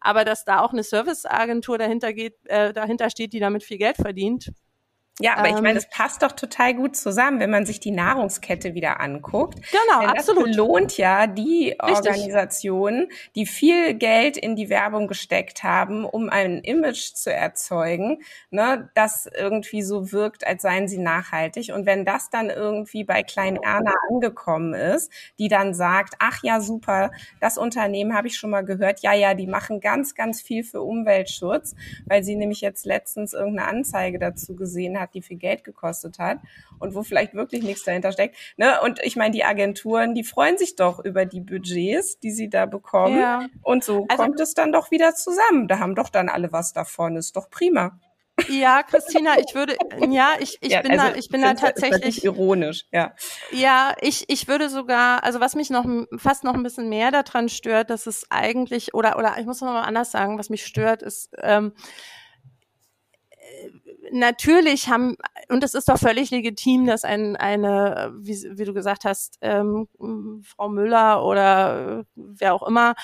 [0.00, 3.96] Aber dass da auch eine Serviceagentur dahinter geht, äh, dahinter steht, die damit viel Geld
[3.96, 4.50] verdient,
[5.20, 7.90] ja, aber ähm, ich meine, es passt doch total gut zusammen, wenn man sich die
[7.90, 9.58] Nahrungskette wieder anguckt.
[9.70, 10.48] Genau, Denn absolut.
[10.48, 11.82] Das lohnt ja die Richtig.
[11.82, 18.90] Organisationen, die viel Geld in die Werbung gesteckt haben, um ein Image zu erzeugen, ne,
[18.94, 21.72] das irgendwie so wirkt, als seien sie nachhaltig.
[21.74, 26.60] Und wenn das dann irgendwie bei Klein Erna angekommen ist, die dann sagt, ach ja,
[26.60, 30.64] super, das Unternehmen habe ich schon mal gehört, ja, ja, die machen ganz, ganz viel
[30.64, 31.74] für Umweltschutz,
[32.06, 36.38] weil sie nämlich jetzt letztens irgendeine Anzeige dazu gesehen hat, die viel Geld gekostet hat
[36.78, 38.36] und wo vielleicht wirklich nichts dahinter steckt.
[38.56, 38.80] Ne?
[38.82, 42.66] Und ich meine, die Agenturen, die freuen sich doch über die Budgets, die sie da
[42.66, 43.18] bekommen.
[43.18, 43.46] Ja.
[43.62, 45.68] Und so also, kommt es dann doch wieder zusammen.
[45.68, 47.16] Da haben doch dann alle was davon.
[47.16, 47.98] Ist doch prima.
[48.48, 49.76] Ja, Christina, ich würde,
[50.08, 53.12] ja, ich, ich ja, bin also, da, ich bin da tatsächlich ironisch, ja.
[53.50, 55.84] Ja, ich, ich würde sogar, also was mich noch
[56.16, 59.72] fast noch ein bisschen mehr daran stört, dass es eigentlich oder oder ich muss noch
[59.72, 61.72] mal anders sagen, was mich stört, ist ähm,
[64.12, 65.16] natürlich haben,
[65.48, 69.88] und es ist doch völlig legitim, dass ein, eine, wie, wie du gesagt hast, ähm,
[70.42, 72.94] Frau Müller oder wer auch immer,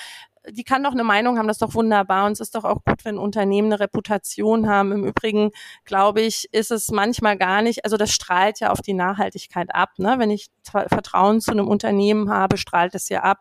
[0.49, 2.25] die kann doch eine Meinung haben, das ist doch wunderbar.
[2.25, 4.91] Und es ist doch auch gut, wenn Unternehmen eine Reputation haben.
[4.91, 5.51] Im Übrigen,
[5.83, 9.89] glaube ich, ist es manchmal gar nicht, also das strahlt ja auf die Nachhaltigkeit ab.
[9.97, 10.15] Ne?
[10.17, 13.39] Wenn ich Vertrauen zu einem Unternehmen habe, strahlt es ja ab.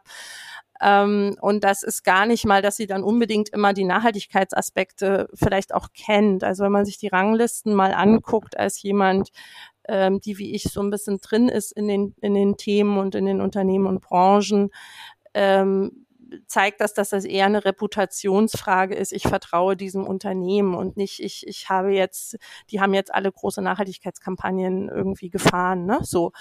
[0.80, 5.74] Ähm, und das ist gar nicht mal, dass sie dann unbedingt immer die Nachhaltigkeitsaspekte vielleicht
[5.74, 6.44] auch kennt.
[6.44, 9.30] Also wenn man sich die Ranglisten mal anguckt als jemand,
[9.88, 13.14] ähm, die wie ich so ein bisschen drin ist in den, in den Themen und
[13.14, 14.70] in den Unternehmen und Branchen,
[15.34, 16.06] ähm,
[16.48, 19.12] zeigt das, dass das eher eine Reputationsfrage ist.
[19.12, 22.36] Ich vertraue diesem Unternehmen und nicht, ich, ich habe jetzt,
[22.70, 26.00] die haben jetzt alle große Nachhaltigkeitskampagnen irgendwie gefahren, ne?
[26.02, 26.32] So.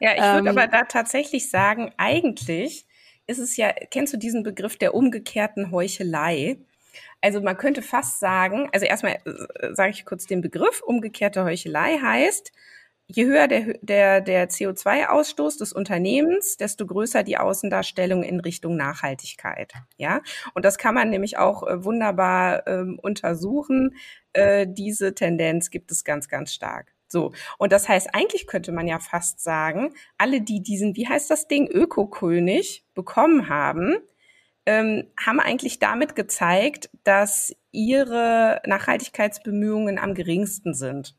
[0.00, 2.87] Ja, ich würde ähm, aber da tatsächlich sagen, eigentlich
[3.28, 6.58] ist es ja, kennst du diesen Begriff der umgekehrten Heuchelei?
[7.20, 11.98] Also man könnte fast sagen, also erstmal äh, sage ich kurz den Begriff, umgekehrte Heuchelei
[11.98, 12.52] heißt,
[13.06, 19.72] je höher der, der, der CO2-Ausstoß des Unternehmens, desto größer die Außendarstellung in Richtung Nachhaltigkeit.
[19.96, 20.22] Ja,
[20.54, 23.94] und das kann man nämlich auch äh, wunderbar ähm, untersuchen.
[24.32, 26.94] Äh, diese Tendenz gibt es ganz, ganz stark.
[27.08, 27.32] So.
[27.58, 31.48] Und das heißt, eigentlich könnte man ja fast sagen, alle, die diesen, wie heißt das
[31.48, 33.96] Ding, Ökokönig bekommen haben,
[34.66, 41.16] ähm, haben eigentlich damit gezeigt, dass ihre Nachhaltigkeitsbemühungen am geringsten sind.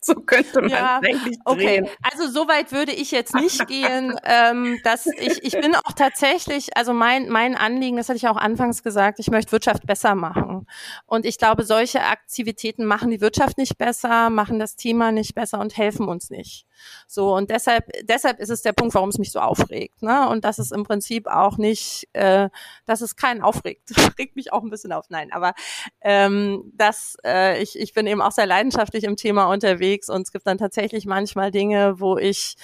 [0.10, 1.84] So könnte man ja, eigentlich drehen.
[1.84, 5.92] Okay, also so weit würde ich jetzt nicht gehen, ähm, dass ich, ich bin auch
[5.94, 10.14] tatsächlich, also mein, mein Anliegen, das hatte ich auch anfangs gesagt, ich möchte Wirtschaft besser
[10.14, 10.66] machen.
[11.04, 15.60] Und ich glaube, solche Aktivitäten machen die Wirtschaft nicht besser, machen das Thema nicht besser
[15.60, 16.66] und helfen uns nicht.
[17.06, 20.02] So, und deshalb, deshalb ist es der Punkt, warum es mich so aufregt.
[20.02, 20.28] Ne?
[20.28, 22.48] Und das ist im Prinzip auch nicht, äh,
[22.86, 23.90] dass es keinen aufregt.
[24.18, 25.10] Regt mich auch ein bisschen auf.
[25.10, 25.54] Nein, aber
[26.00, 30.32] ähm, das, äh, ich, ich bin eben auch sehr leidenschaftlich im Thema unterwegs und es
[30.32, 32.56] gibt dann tatsächlich manchmal Dinge, wo ich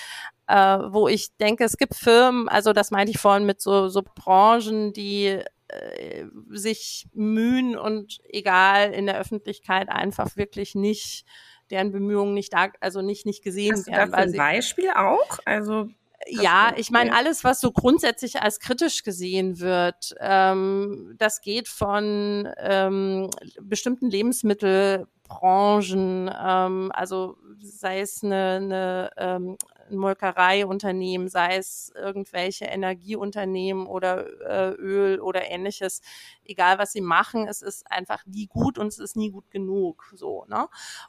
[0.49, 4.03] äh, wo ich denke, es gibt Firmen, also das meinte ich vorhin mit so, so
[4.03, 11.25] Branchen, die äh, sich mühen und egal in der Öffentlichkeit einfach wirklich nicht
[11.71, 14.11] deren Bemühungen nicht da, also nicht, nicht gesehen Hast werden.
[14.11, 15.39] Du dafür ein Beispiel auch?
[15.45, 15.89] Also
[16.29, 22.49] ja, ich meine, alles, was so grundsätzlich als kritisch gesehen wird, ähm, das geht von
[22.59, 29.57] ähm, bestimmten Lebensmittelbranchen, ähm, also sei es eine, eine ähm,
[29.91, 36.01] ein Molkereiunternehmen, sei es irgendwelche Energieunternehmen oder äh, Öl oder ähnliches,
[36.45, 40.13] egal was sie machen, es ist einfach nie gut und es ist nie gut genug.
[40.15, 40.69] So, ne?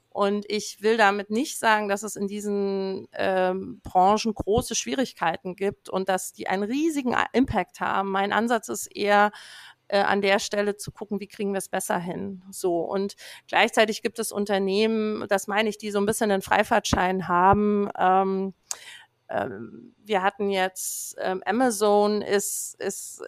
[0.10, 5.90] Und ich will damit nicht sagen, dass es in diesen ähm, Branchen große Schwierigkeiten gibt
[5.90, 8.10] und dass die einen riesigen Impact haben.
[8.10, 9.32] Mein Ansatz ist eher,
[9.88, 12.44] äh, an der Stelle zu gucken, wie kriegen wir es besser hin.
[12.52, 13.16] So und
[13.48, 17.90] gleichzeitig gibt es Unternehmen, das meine ich, die so ein bisschen einen Freifahrtschein haben.
[17.98, 18.54] Ähm,
[19.30, 23.22] ähm, wir hatten jetzt ähm, Amazon ist ist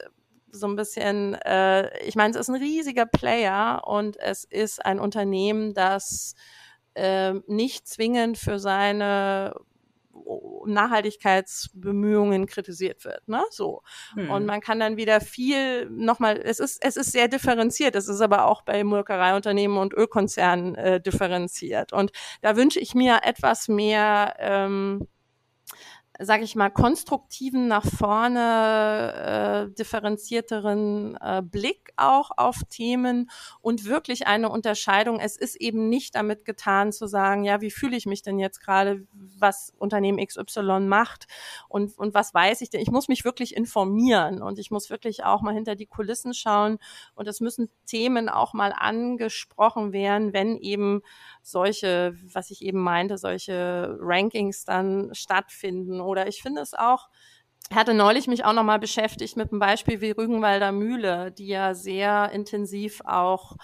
[0.52, 5.00] so ein bisschen, äh, ich meine, es ist ein riesiger Player und es ist ein
[5.00, 6.34] Unternehmen, das
[6.95, 9.54] äh, nicht zwingend für seine
[10.65, 13.27] Nachhaltigkeitsbemühungen kritisiert wird.
[13.27, 13.43] Ne?
[13.49, 13.82] So.
[14.13, 14.29] Hm.
[14.29, 18.21] Und man kann dann wieder viel nochmal, es ist, es ist sehr differenziert, es ist
[18.21, 21.93] aber auch bei Molkereiunternehmen und Ölkonzernen äh, differenziert.
[21.93, 25.08] Und da wünsche ich mir etwas mehr ähm,
[26.21, 33.29] sage ich mal, konstruktiven, nach vorne äh, differenzierteren äh, Blick auch auf Themen
[33.62, 35.19] und wirklich eine Unterscheidung.
[35.19, 38.60] Es ist eben nicht damit getan zu sagen, ja, wie fühle ich mich denn jetzt
[38.60, 39.08] gerade,
[39.41, 41.28] was Unternehmen XY macht
[41.67, 42.82] und, und was weiß ich denn?
[42.82, 46.80] Ich muss mich wirklich informieren und ich muss wirklich auch mal hinter die Kulissen schauen
[47.15, 51.02] und es müssen Themen auch mal angesprochen werden, wenn eben
[51.41, 56.02] solche, was ich eben meinte, solche Rankings dann stattfinden.
[56.02, 57.10] Oder ich finde es auch,
[57.73, 62.32] hatte neulich mich auch nochmal beschäftigt mit einem Beispiel wie Rügenwalder Mühle, die ja sehr
[62.32, 63.58] intensiv auch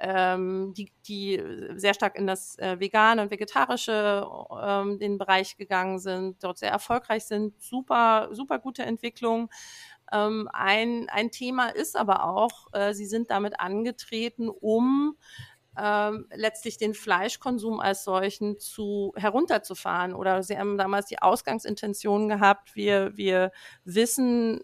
[0.00, 1.42] ähm, die, die
[1.76, 4.26] sehr stark in das äh, vegane und vegetarische
[4.62, 9.50] ähm, den Bereich gegangen sind, dort sehr erfolgreich sind, super, super gute Entwicklung.
[10.12, 15.16] Ähm, ein, ein Thema ist aber auch, äh, sie sind damit angetreten, um
[15.78, 20.14] ähm, letztlich den Fleischkonsum als solchen zu herunterzufahren.
[20.14, 23.52] Oder sie haben damals die Ausgangsintention gehabt, wir, wir
[23.84, 24.60] wissen,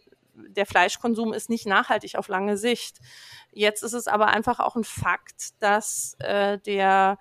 [0.48, 2.98] der Fleischkonsum ist nicht nachhaltig auf lange Sicht.
[3.52, 7.18] Jetzt ist es aber einfach auch ein Fakt, dass äh, der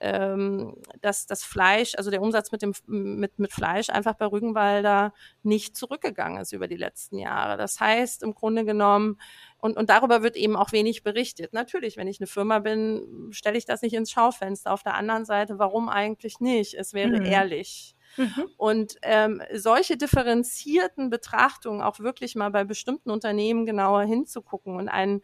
[0.00, 5.14] ähm, dass das Fleisch, also der Umsatz mit dem mit, mit Fleisch einfach bei Rügenwalder
[5.42, 7.56] nicht zurückgegangen ist über die letzten Jahre.
[7.56, 9.18] Das heißt im Grunde genommen,
[9.58, 11.54] und, und darüber wird eben auch wenig berichtet.
[11.54, 14.72] Natürlich, wenn ich eine Firma bin, stelle ich das nicht ins Schaufenster.
[14.72, 16.74] Auf der anderen Seite, warum eigentlich nicht?
[16.74, 17.24] Es wäre mhm.
[17.24, 17.94] ehrlich.
[18.16, 18.44] Mhm.
[18.56, 25.20] Und ähm, solche differenzierten Betrachtungen auch wirklich mal bei bestimmten Unternehmen genauer hinzugucken und ein,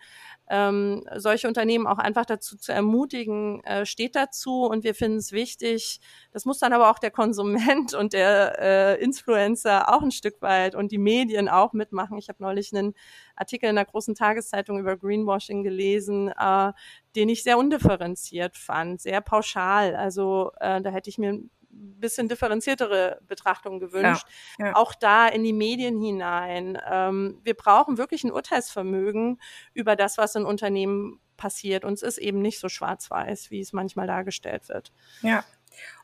[0.48, 5.32] ähm, solche Unternehmen auch einfach dazu zu ermutigen, äh, steht dazu und wir finden es
[5.32, 6.00] wichtig.
[6.32, 10.74] Das muss dann aber auch der Konsument und der äh, Influencer auch ein Stück weit
[10.74, 12.18] und die Medien auch mitmachen.
[12.18, 12.94] Ich habe neulich einen
[13.36, 16.72] Artikel in einer großen Tageszeitung über Greenwashing gelesen, äh,
[17.16, 19.96] den ich sehr undifferenziert fand, sehr pauschal.
[19.96, 24.26] Also äh, da hätte ich mir bisschen differenziertere Betrachtung gewünscht.
[24.58, 24.76] Ja, ja.
[24.76, 26.78] Auch da in die Medien hinein.
[26.90, 29.40] Ähm, wir brauchen wirklich ein Urteilsvermögen
[29.72, 31.84] über das, was in Unternehmen passiert.
[31.84, 34.92] Und es ist eben nicht so schwarz-weiß, wie es manchmal dargestellt wird.
[35.22, 35.44] Ja.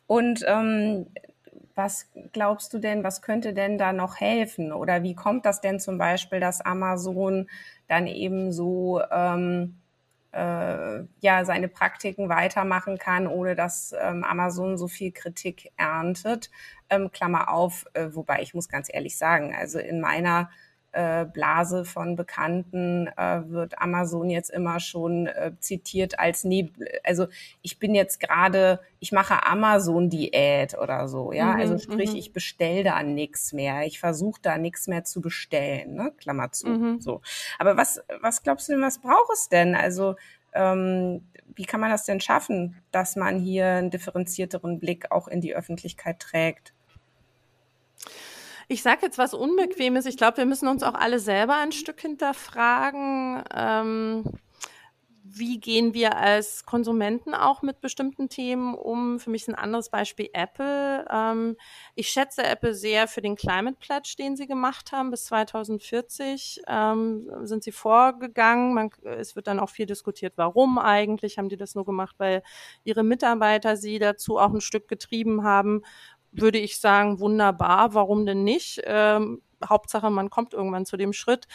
[0.06, 1.06] Und ähm,
[1.74, 4.72] was glaubst du denn, was könnte denn da noch helfen?
[4.72, 7.48] Oder wie kommt das denn zum Beispiel, dass Amazon
[7.86, 9.76] dann eben so ähm,
[10.36, 16.50] äh, ja seine Praktiken weitermachen kann, ohne dass ähm, Amazon so viel Kritik erntet?
[16.90, 20.50] Ähm, Klammer auf, äh, wobei ich muss ganz ehrlich sagen, also in meiner
[20.92, 26.72] Blase von Bekannten äh, wird Amazon jetzt immer schon äh, zitiert als nee,
[27.04, 27.26] also
[27.60, 31.52] ich bin jetzt gerade, ich mache Amazon-Diät oder so, ja.
[31.52, 32.16] Mhm, also sprich, mhm.
[32.16, 33.86] ich bestelle da nichts mehr.
[33.86, 36.12] Ich versuche da nichts mehr zu bestellen, ne?
[36.16, 36.68] Klammer zu.
[36.68, 37.00] Mhm.
[37.00, 37.20] So.
[37.58, 39.74] Aber was, was glaubst du denn, was braucht es denn?
[39.74, 40.16] Also
[40.54, 41.22] ähm,
[41.54, 45.54] wie kann man das denn schaffen, dass man hier einen differenzierteren Blick auch in die
[45.54, 46.72] Öffentlichkeit trägt?
[48.68, 50.06] Ich sage jetzt was Unbequemes.
[50.06, 53.44] Ich glaube, wir müssen uns auch alle selber ein Stück hinterfragen.
[53.54, 54.24] Ähm,
[55.38, 59.20] wie gehen wir als Konsumenten auch mit bestimmten Themen um?
[59.20, 61.04] Für mich ist ein anderes Beispiel Apple.
[61.10, 61.56] Ähm,
[61.94, 65.10] ich schätze Apple sehr für den Climate Pledge, den sie gemacht haben.
[65.10, 68.74] Bis 2040 ähm, sind sie vorgegangen.
[68.74, 71.38] Man, es wird dann auch viel diskutiert, warum eigentlich.
[71.38, 72.42] Haben die das nur gemacht, weil
[72.84, 75.82] ihre Mitarbeiter sie dazu auch ein Stück getrieben haben?
[76.40, 78.82] Würde ich sagen, wunderbar, warum denn nicht?
[78.84, 81.46] Ähm, Hauptsache, man kommt irgendwann zu dem Schritt.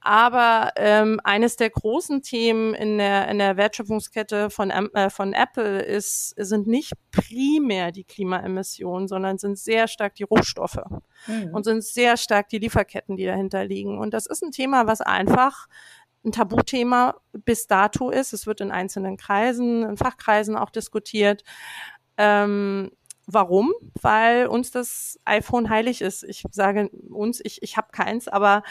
[0.00, 5.82] Aber ähm, eines der großen Themen in der, in der Wertschöpfungskette von, äh, von Apple
[5.82, 10.80] ist, sind nicht primär die Klimaemissionen, sondern sind sehr stark die Rohstoffe
[11.26, 11.50] mhm.
[11.52, 13.98] und sind sehr stark die Lieferketten, die dahinter liegen.
[13.98, 15.66] Und das ist ein Thema, was einfach
[16.24, 18.32] ein Tabuthema bis dato ist.
[18.32, 21.44] Es wird in einzelnen Kreisen, in Fachkreisen auch diskutiert.
[22.18, 22.90] Ähm,
[23.32, 23.72] Warum?
[24.00, 26.24] Weil uns das iPhone heilig ist.
[26.24, 28.62] Ich sage uns, ich, ich habe keins, aber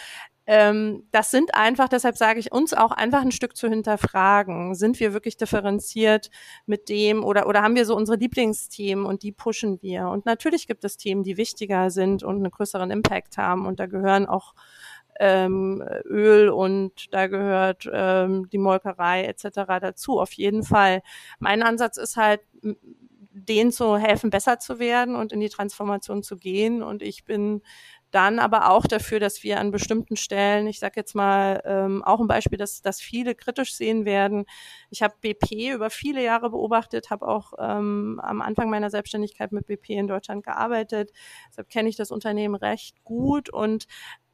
[0.52, 4.74] ähm, das sind einfach, deshalb sage ich uns auch einfach ein Stück zu hinterfragen.
[4.74, 6.32] Sind wir wirklich differenziert
[6.66, 10.08] mit dem oder, oder haben wir so unsere Lieblingsthemen und die pushen wir?
[10.08, 13.86] Und natürlich gibt es Themen, die wichtiger sind und einen größeren Impact haben und da
[13.86, 14.56] gehören auch
[15.20, 19.50] ähm, Öl und da gehört ähm, die Molkerei etc.
[19.80, 21.04] dazu, auf jeden Fall.
[21.38, 22.42] Mein Ansatz ist halt,
[23.46, 26.84] denen zu helfen, besser zu werden und in die Transformation zu gehen.
[26.84, 27.62] Und ich bin
[28.12, 32.20] dann aber auch dafür, dass wir an bestimmten Stellen, ich sage jetzt mal ähm, auch
[32.20, 34.46] ein Beispiel, dass, dass viele kritisch sehen werden.
[34.90, 39.68] Ich habe BP über viele Jahre beobachtet, habe auch ähm, am Anfang meiner Selbstständigkeit mit
[39.68, 41.12] BP in Deutschland gearbeitet.
[41.50, 43.86] Deshalb kenne ich das Unternehmen recht gut und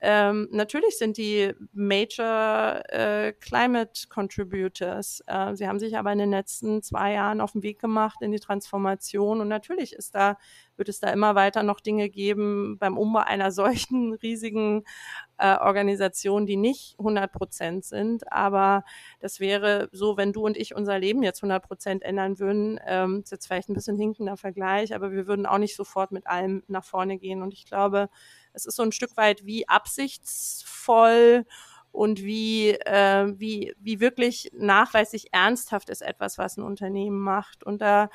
[0.07, 5.23] ähm, natürlich sind die Major äh, Climate Contributors.
[5.25, 8.31] Äh, sie haben sich aber in den letzten zwei Jahren auf den Weg gemacht in
[8.31, 10.37] die Transformation und natürlich ist da
[10.77, 14.83] wird es da immer weiter noch Dinge geben beim Umbau einer solchen riesigen
[15.37, 18.31] äh, Organisation, die nicht 100 Prozent sind.
[18.31, 18.83] Aber
[19.19, 22.79] das wäre so, wenn du und ich unser Leben jetzt 100 Prozent ändern würden.
[22.85, 26.27] Ähm, ist jetzt vielleicht ein bisschen hinkender Vergleich, aber wir würden auch nicht sofort mit
[26.27, 27.41] allem nach vorne gehen.
[27.41, 28.09] Und ich glaube,
[28.53, 31.45] es ist so ein Stück weit wie absichtsvoll
[31.91, 37.63] und wie, äh, wie, wie wirklich nachweislich ernsthaft ist etwas, was ein Unternehmen macht.
[37.63, 38.09] Und da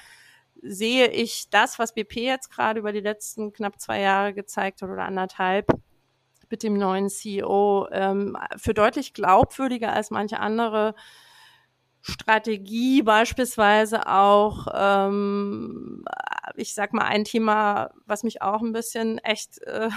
[0.63, 4.91] sehe ich das, was BP jetzt gerade über die letzten knapp zwei Jahre gezeigt hat
[4.91, 5.67] oder anderthalb
[6.51, 10.95] mit dem neuen CEO, ähm, für deutlich glaubwürdiger als manche andere
[12.03, 16.05] Strategie, beispielsweise auch, ähm,
[16.57, 19.91] ich sag mal, ein Thema, was mich auch ein bisschen echt äh,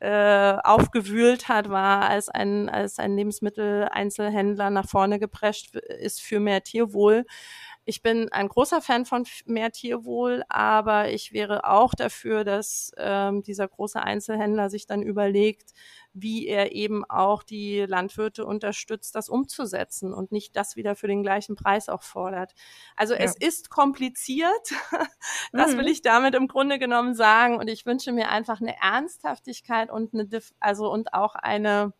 [0.00, 6.62] äh, aufgewühlt hat, war, als ein, als ein Lebensmitteleinzelhändler nach vorne geprescht ist für mehr
[6.62, 7.26] Tierwohl.
[7.84, 13.42] Ich bin ein großer Fan von mehr Tierwohl, aber ich wäre auch dafür, dass ähm,
[13.42, 15.72] dieser große Einzelhändler sich dann überlegt,
[16.12, 21.22] wie er eben auch die Landwirte unterstützt, das umzusetzen und nicht das wieder für den
[21.22, 22.52] gleichen Preis auch fordert.
[22.96, 23.20] Also ja.
[23.20, 24.50] es ist kompliziert,
[25.52, 25.88] das will mhm.
[25.88, 30.28] ich damit im Grunde genommen sagen und ich wünsche mir einfach eine Ernsthaftigkeit und eine,
[30.58, 31.92] also und auch eine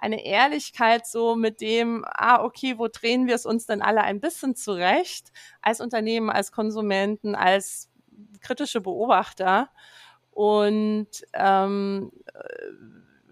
[0.00, 4.20] eine Ehrlichkeit so mit dem, ah, okay, wo drehen wir es uns denn alle ein
[4.20, 7.90] bisschen zurecht, als Unternehmen, als Konsumenten, als
[8.40, 9.70] kritische Beobachter.
[10.30, 12.10] Und ähm,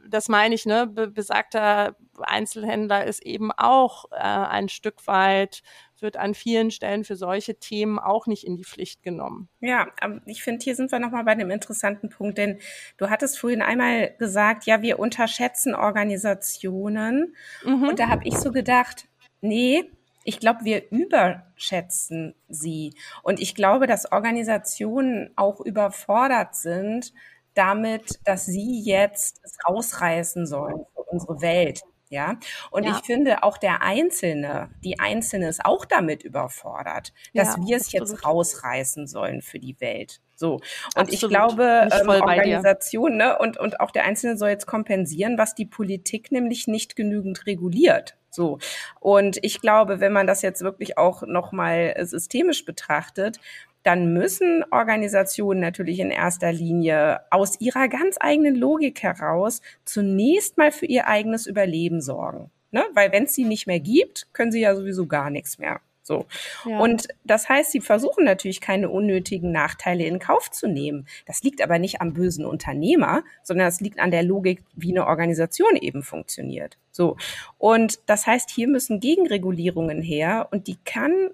[0.09, 5.63] das meine ich, ne, besagter Einzelhändler ist eben auch äh, ein Stück weit,
[6.03, 9.49] wird an vielen Stellen für solche Themen auch nicht in die Pflicht genommen.
[9.61, 9.89] Ja,
[10.27, 12.59] ich finde, hier sind wir nochmal bei einem interessanten Punkt, denn
[12.97, 17.35] du hattest vorhin einmal gesagt, ja, wir unterschätzen Organisationen.
[17.65, 17.89] Mhm.
[17.89, 19.09] Und da habe ich so gedacht,
[19.41, 19.85] nee,
[20.25, 22.93] ich glaube, wir überschätzen sie.
[23.23, 27.13] Und ich glaube, dass Organisationen auch überfordert sind
[27.55, 31.81] damit, dass sie jetzt es rausreißen sollen für unsere Welt.
[32.11, 32.39] Ja,
[32.71, 32.97] und ja.
[32.97, 37.93] ich finde auch der Einzelne, die Einzelne ist auch damit überfordert, dass ja, wir es
[37.93, 40.21] jetzt rausreißen sollen für die Welt.
[40.35, 40.55] So.
[40.55, 40.63] Und
[40.97, 41.13] absolut.
[41.13, 45.67] ich glaube, ähm, Organisation ne, und, und auch der Einzelne soll jetzt kompensieren, was die
[45.67, 48.17] Politik nämlich nicht genügend reguliert.
[48.31, 48.59] So.
[49.01, 53.41] Und ich glaube, wenn man das jetzt wirklich auch nochmal systemisch betrachtet,
[53.83, 60.73] dann müssen Organisationen natürlich in erster Linie aus ihrer ganz eigenen Logik heraus zunächst mal
[60.73, 62.51] für ihr eigenes Überleben sorgen.
[62.71, 62.85] Ne?
[62.93, 65.81] Weil wenn es sie nicht mehr gibt, können sie ja sowieso gar nichts mehr.
[66.09, 66.25] So.
[66.65, 66.79] Ja.
[66.81, 71.07] Und das heißt, sie versuchen natürlich keine unnötigen Nachteile in Kauf zu nehmen.
[71.27, 75.07] Das liegt aber nicht am bösen Unternehmer, sondern es liegt an der Logik, wie eine
[75.07, 76.79] Organisation eben funktioniert.
[76.93, 77.19] So.
[77.59, 81.31] Und das heißt, hier müssen Gegenregulierungen her und die kann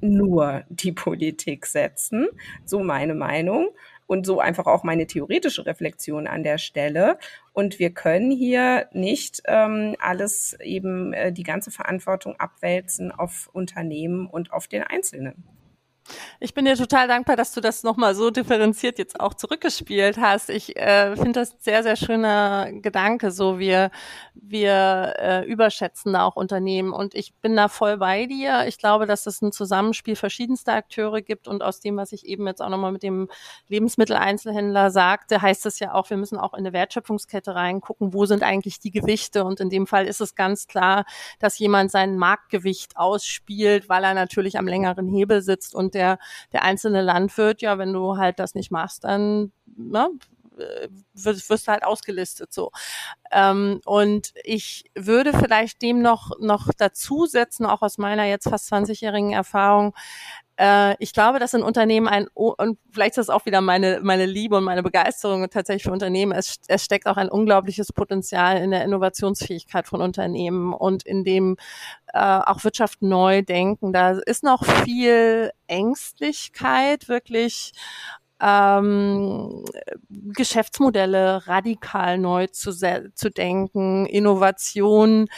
[0.00, 2.28] nur die Politik setzen,
[2.64, 3.70] so meine Meinung
[4.06, 7.18] und so einfach auch meine theoretische Reflexion an der Stelle.
[7.52, 14.26] Und wir können hier nicht ähm, alles eben äh, die ganze Verantwortung abwälzen auf Unternehmen
[14.26, 15.44] und auf den Einzelnen.
[16.40, 20.50] Ich bin dir total dankbar, dass du das nochmal so differenziert jetzt auch zurückgespielt hast.
[20.50, 23.30] Ich äh, finde das sehr, sehr schöner Gedanke.
[23.30, 23.90] So wir,
[24.34, 28.66] wir äh, überschätzen da auch Unternehmen und ich bin da voll bei dir.
[28.66, 32.46] Ich glaube, dass es ein Zusammenspiel verschiedenster Akteure gibt und aus dem, was ich eben
[32.46, 33.28] jetzt auch nochmal mit dem
[33.68, 38.42] Lebensmitteleinzelhändler sagte, heißt es ja auch, wir müssen auch in eine Wertschöpfungskette reingucken, wo sind
[38.42, 41.04] eigentlich die Gewichte und in dem Fall ist es ganz klar,
[41.38, 46.18] dass jemand sein Marktgewicht ausspielt, weil er natürlich am längeren Hebel sitzt und der,
[46.52, 50.08] der einzelne Landwirt, ja, wenn du halt das nicht machst, dann ne,
[51.14, 52.70] wirst, wirst du halt ausgelistet so.
[53.30, 58.72] Ähm, und ich würde vielleicht dem noch, noch dazu setzen, auch aus meiner jetzt fast
[58.72, 59.94] 20-jährigen Erfahrung,
[60.58, 64.26] äh, ich glaube, dass in Unternehmen ein, und vielleicht ist das auch wieder meine, meine
[64.26, 68.72] Liebe und meine Begeisterung tatsächlich für Unternehmen, es, es steckt auch ein unglaubliches Potenzial in
[68.72, 71.56] der Innovationsfähigkeit von Unternehmen und in dem
[72.12, 73.92] äh, auch Wirtschaft neu denken.
[73.92, 77.72] Da ist noch viel Ängstlichkeit, wirklich
[78.40, 79.64] ähm,
[80.08, 85.28] Geschäftsmodelle radikal neu zu, zu denken, Innovation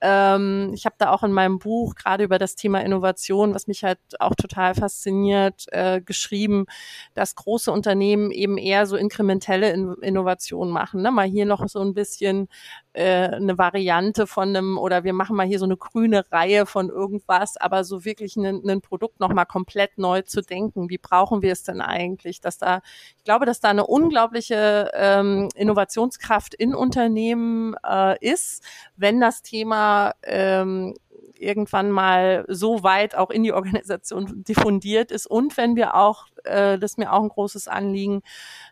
[0.00, 3.84] ähm, ich habe da auch in meinem Buch gerade über das Thema Innovation, was mich
[3.84, 6.66] halt auch total fasziniert, äh, geschrieben,
[7.14, 11.02] dass große Unternehmen eben eher so inkrementelle In Innovationen machen.
[11.02, 11.10] Ne?
[11.10, 12.48] Mal hier noch so ein bisschen
[12.92, 16.88] äh, eine Variante von einem oder wir machen mal hier so eine grüne Reihe von
[16.88, 20.88] irgendwas, aber so wirklich ein Produkt nochmal komplett neu zu denken.
[20.88, 22.40] Wie brauchen wir es denn eigentlich?
[22.40, 22.80] Dass da,
[23.18, 28.64] ich glaube, dass da eine unglaubliche ähm, Innovationskraft in Unternehmen äh, ist,
[28.96, 29.89] wenn das Thema
[30.22, 30.94] ähm,
[31.40, 36.78] irgendwann mal so weit auch in die Organisation diffundiert ist und wenn wir auch, äh,
[36.78, 38.22] das ist mir auch ein großes Anliegen,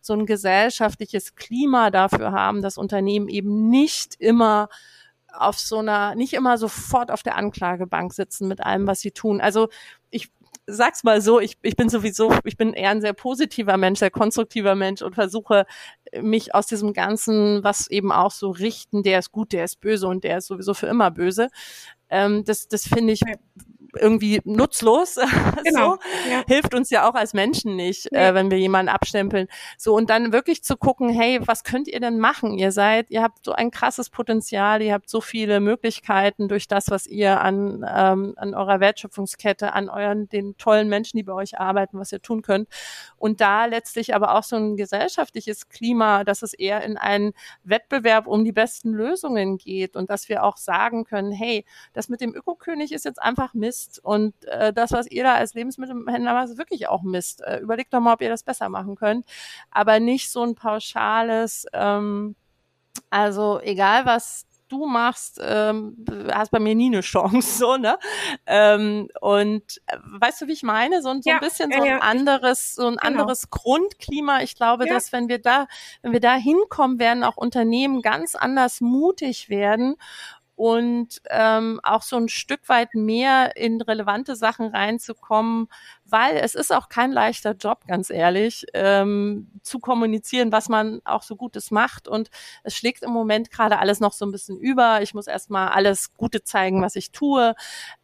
[0.03, 4.69] so ein gesellschaftliches Klima dafür haben, dass Unternehmen eben nicht immer
[5.33, 9.41] auf so einer, nicht immer sofort auf der Anklagebank sitzen mit allem, was sie tun.
[9.41, 9.69] Also
[10.11, 10.31] ich
[10.69, 14.11] sag's mal so, ich, ich bin sowieso, ich bin eher ein sehr positiver Mensch, sehr
[14.11, 15.65] konstruktiver Mensch und versuche
[16.21, 20.07] mich aus diesem ganzen, was eben auch so richten, der ist gut, der ist böse
[20.07, 21.49] und der ist sowieso für immer böse.
[22.11, 23.21] Ähm, das das finde ich
[23.95, 25.19] irgendwie nutzlos.
[25.65, 25.97] Genau.
[25.97, 26.31] so.
[26.31, 26.45] Ja.
[26.47, 28.29] Hilft uns ja auch als Menschen nicht, ja.
[28.29, 29.49] äh, wenn wir jemanden abstempeln.
[29.77, 32.57] So, und dann wirklich zu gucken, hey, was könnt ihr denn machen?
[32.57, 36.91] Ihr seid, ihr habt so ein krasses Potenzial, ihr habt so viele Möglichkeiten durch das,
[36.91, 41.59] was ihr an, ähm, an eurer Wertschöpfungskette, an euren, den tollen Menschen, die bei euch
[41.59, 42.69] arbeiten, was ihr tun könnt.
[43.17, 47.33] Und da letztlich aber auch so ein gesellschaftliches Klima, dass es eher in einen
[47.65, 52.21] Wettbewerb um die besten Lösungen geht und dass wir auch sagen können, hey, das mit
[52.21, 54.05] dem Ökokönig ist jetzt einfach Mist Mist.
[54.05, 57.43] Und äh, das, was ihr da als Lebensmittelhändler macht, ist wirklich auch Mist.
[57.43, 59.27] Äh, überlegt doch mal, ob ihr das besser machen könnt.
[59.71, 62.37] Aber nicht so ein pauschales, ähm,
[63.11, 65.97] also egal was du machst, ähm,
[66.31, 67.99] hast bei mir nie eine Chance, so, ne?
[68.45, 71.01] Ähm, und äh, weißt du, wie ich meine?
[71.01, 73.07] So, so ja, ein bisschen so ein ja, anderes, so ein genau.
[73.07, 74.43] anderes Grundklima.
[74.43, 74.93] Ich glaube, ja.
[74.93, 75.69] dass wenn wir da,
[76.03, 79.97] wenn wir da hinkommen, werden auch Unternehmen ganz anders mutig werden
[80.59, 85.69] und ähm, auch so ein Stück weit mehr in relevante Sachen reinzukommen,
[86.05, 91.23] weil es ist auch kein leichter Job, ganz ehrlich, ähm, zu kommunizieren, was man auch
[91.23, 92.09] so Gutes macht.
[92.09, 92.31] Und
[92.65, 95.01] es schlägt im Moment gerade alles noch so ein bisschen über.
[95.01, 97.55] Ich muss erstmal alles Gute zeigen, was ich tue.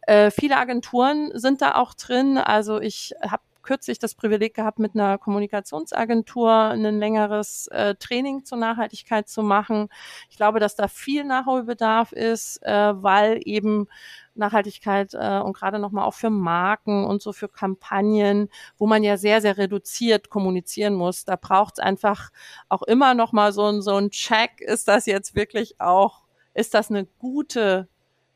[0.03, 2.37] Äh, viele Agenturen sind da auch drin.
[2.37, 8.59] Also ich habe kürzlich das Privileg gehabt, mit einer Kommunikationsagentur ein längeres äh, Training zur
[8.59, 9.89] Nachhaltigkeit zu machen.
[10.29, 13.87] Ich glaube, dass da viel Nachholbedarf ist, äh, weil eben
[14.35, 19.17] Nachhaltigkeit äh, und gerade nochmal auch für Marken und so für Kampagnen, wo man ja
[19.17, 21.25] sehr, sehr reduziert kommunizieren muss.
[21.25, 22.29] Da braucht es einfach
[22.69, 26.89] auch immer nochmal so, ein so ein Check, ist das jetzt wirklich auch, ist das
[26.89, 27.87] eine gute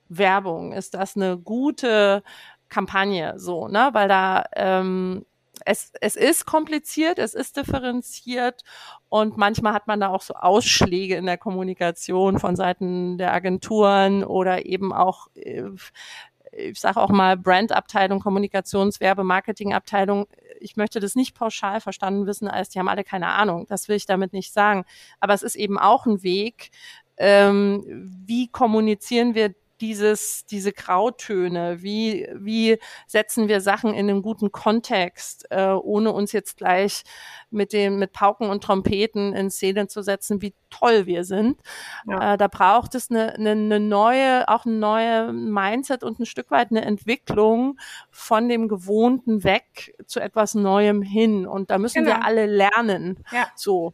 [0.09, 0.73] Werbung?
[0.73, 2.23] Ist das eine gute
[2.69, 3.89] Kampagne so, ne?
[3.93, 5.25] Weil da ähm,
[5.65, 8.63] es, es ist kompliziert, es ist differenziert
[9.09, 14.23] und manchmal hat man da auch so Ausschläge in der Kommunikation von Seiten der Agenturen
[14.23, 15.63] oder eben auch, äh,
[16.51, 20.27] ich sage auch mal Brandabteilung, Kommunikationswerbe, Marketingabteilung.
[20.59, 23.65] Ich möchte das nicht pauschal verstanden wissen, als die haben alle keine Ahnung.
[23.69, 24.83] Das will ich damit nicht sagen.
[25.19, 26.71] Aber es ist eben auch ein Weg,
[27.17, 31.81] ähm, wie kommunizieren wir dieses, diese Grautöne?
[31.81, 32.77] Wie, wie
[33.07, 37.03] setzen wir Sachen in einen guten Kontext, äh, ohne uns jetzt gleich
[37.51, 41.61] mit dem, mit Pauken und Trompeten in Szene zu setzen, wie toll wir sind.
[42.07, 42.33] Ja.
[42.33, 46.51] Äh, da braucht es eine, eine, eine neue, auch ein neue Mindset und ein Stück
[46.51, 47.79] weit eine Entwicklung
[48.11, 51.47] von dem Gewohnten weg zu etwas Neuem hin.
[51.47, 52.17] Und da müssen genau.
[52.17, 53.23] wir alle lernen.
[53.31, 53.47] Ja.
[53.55, 53.93] So.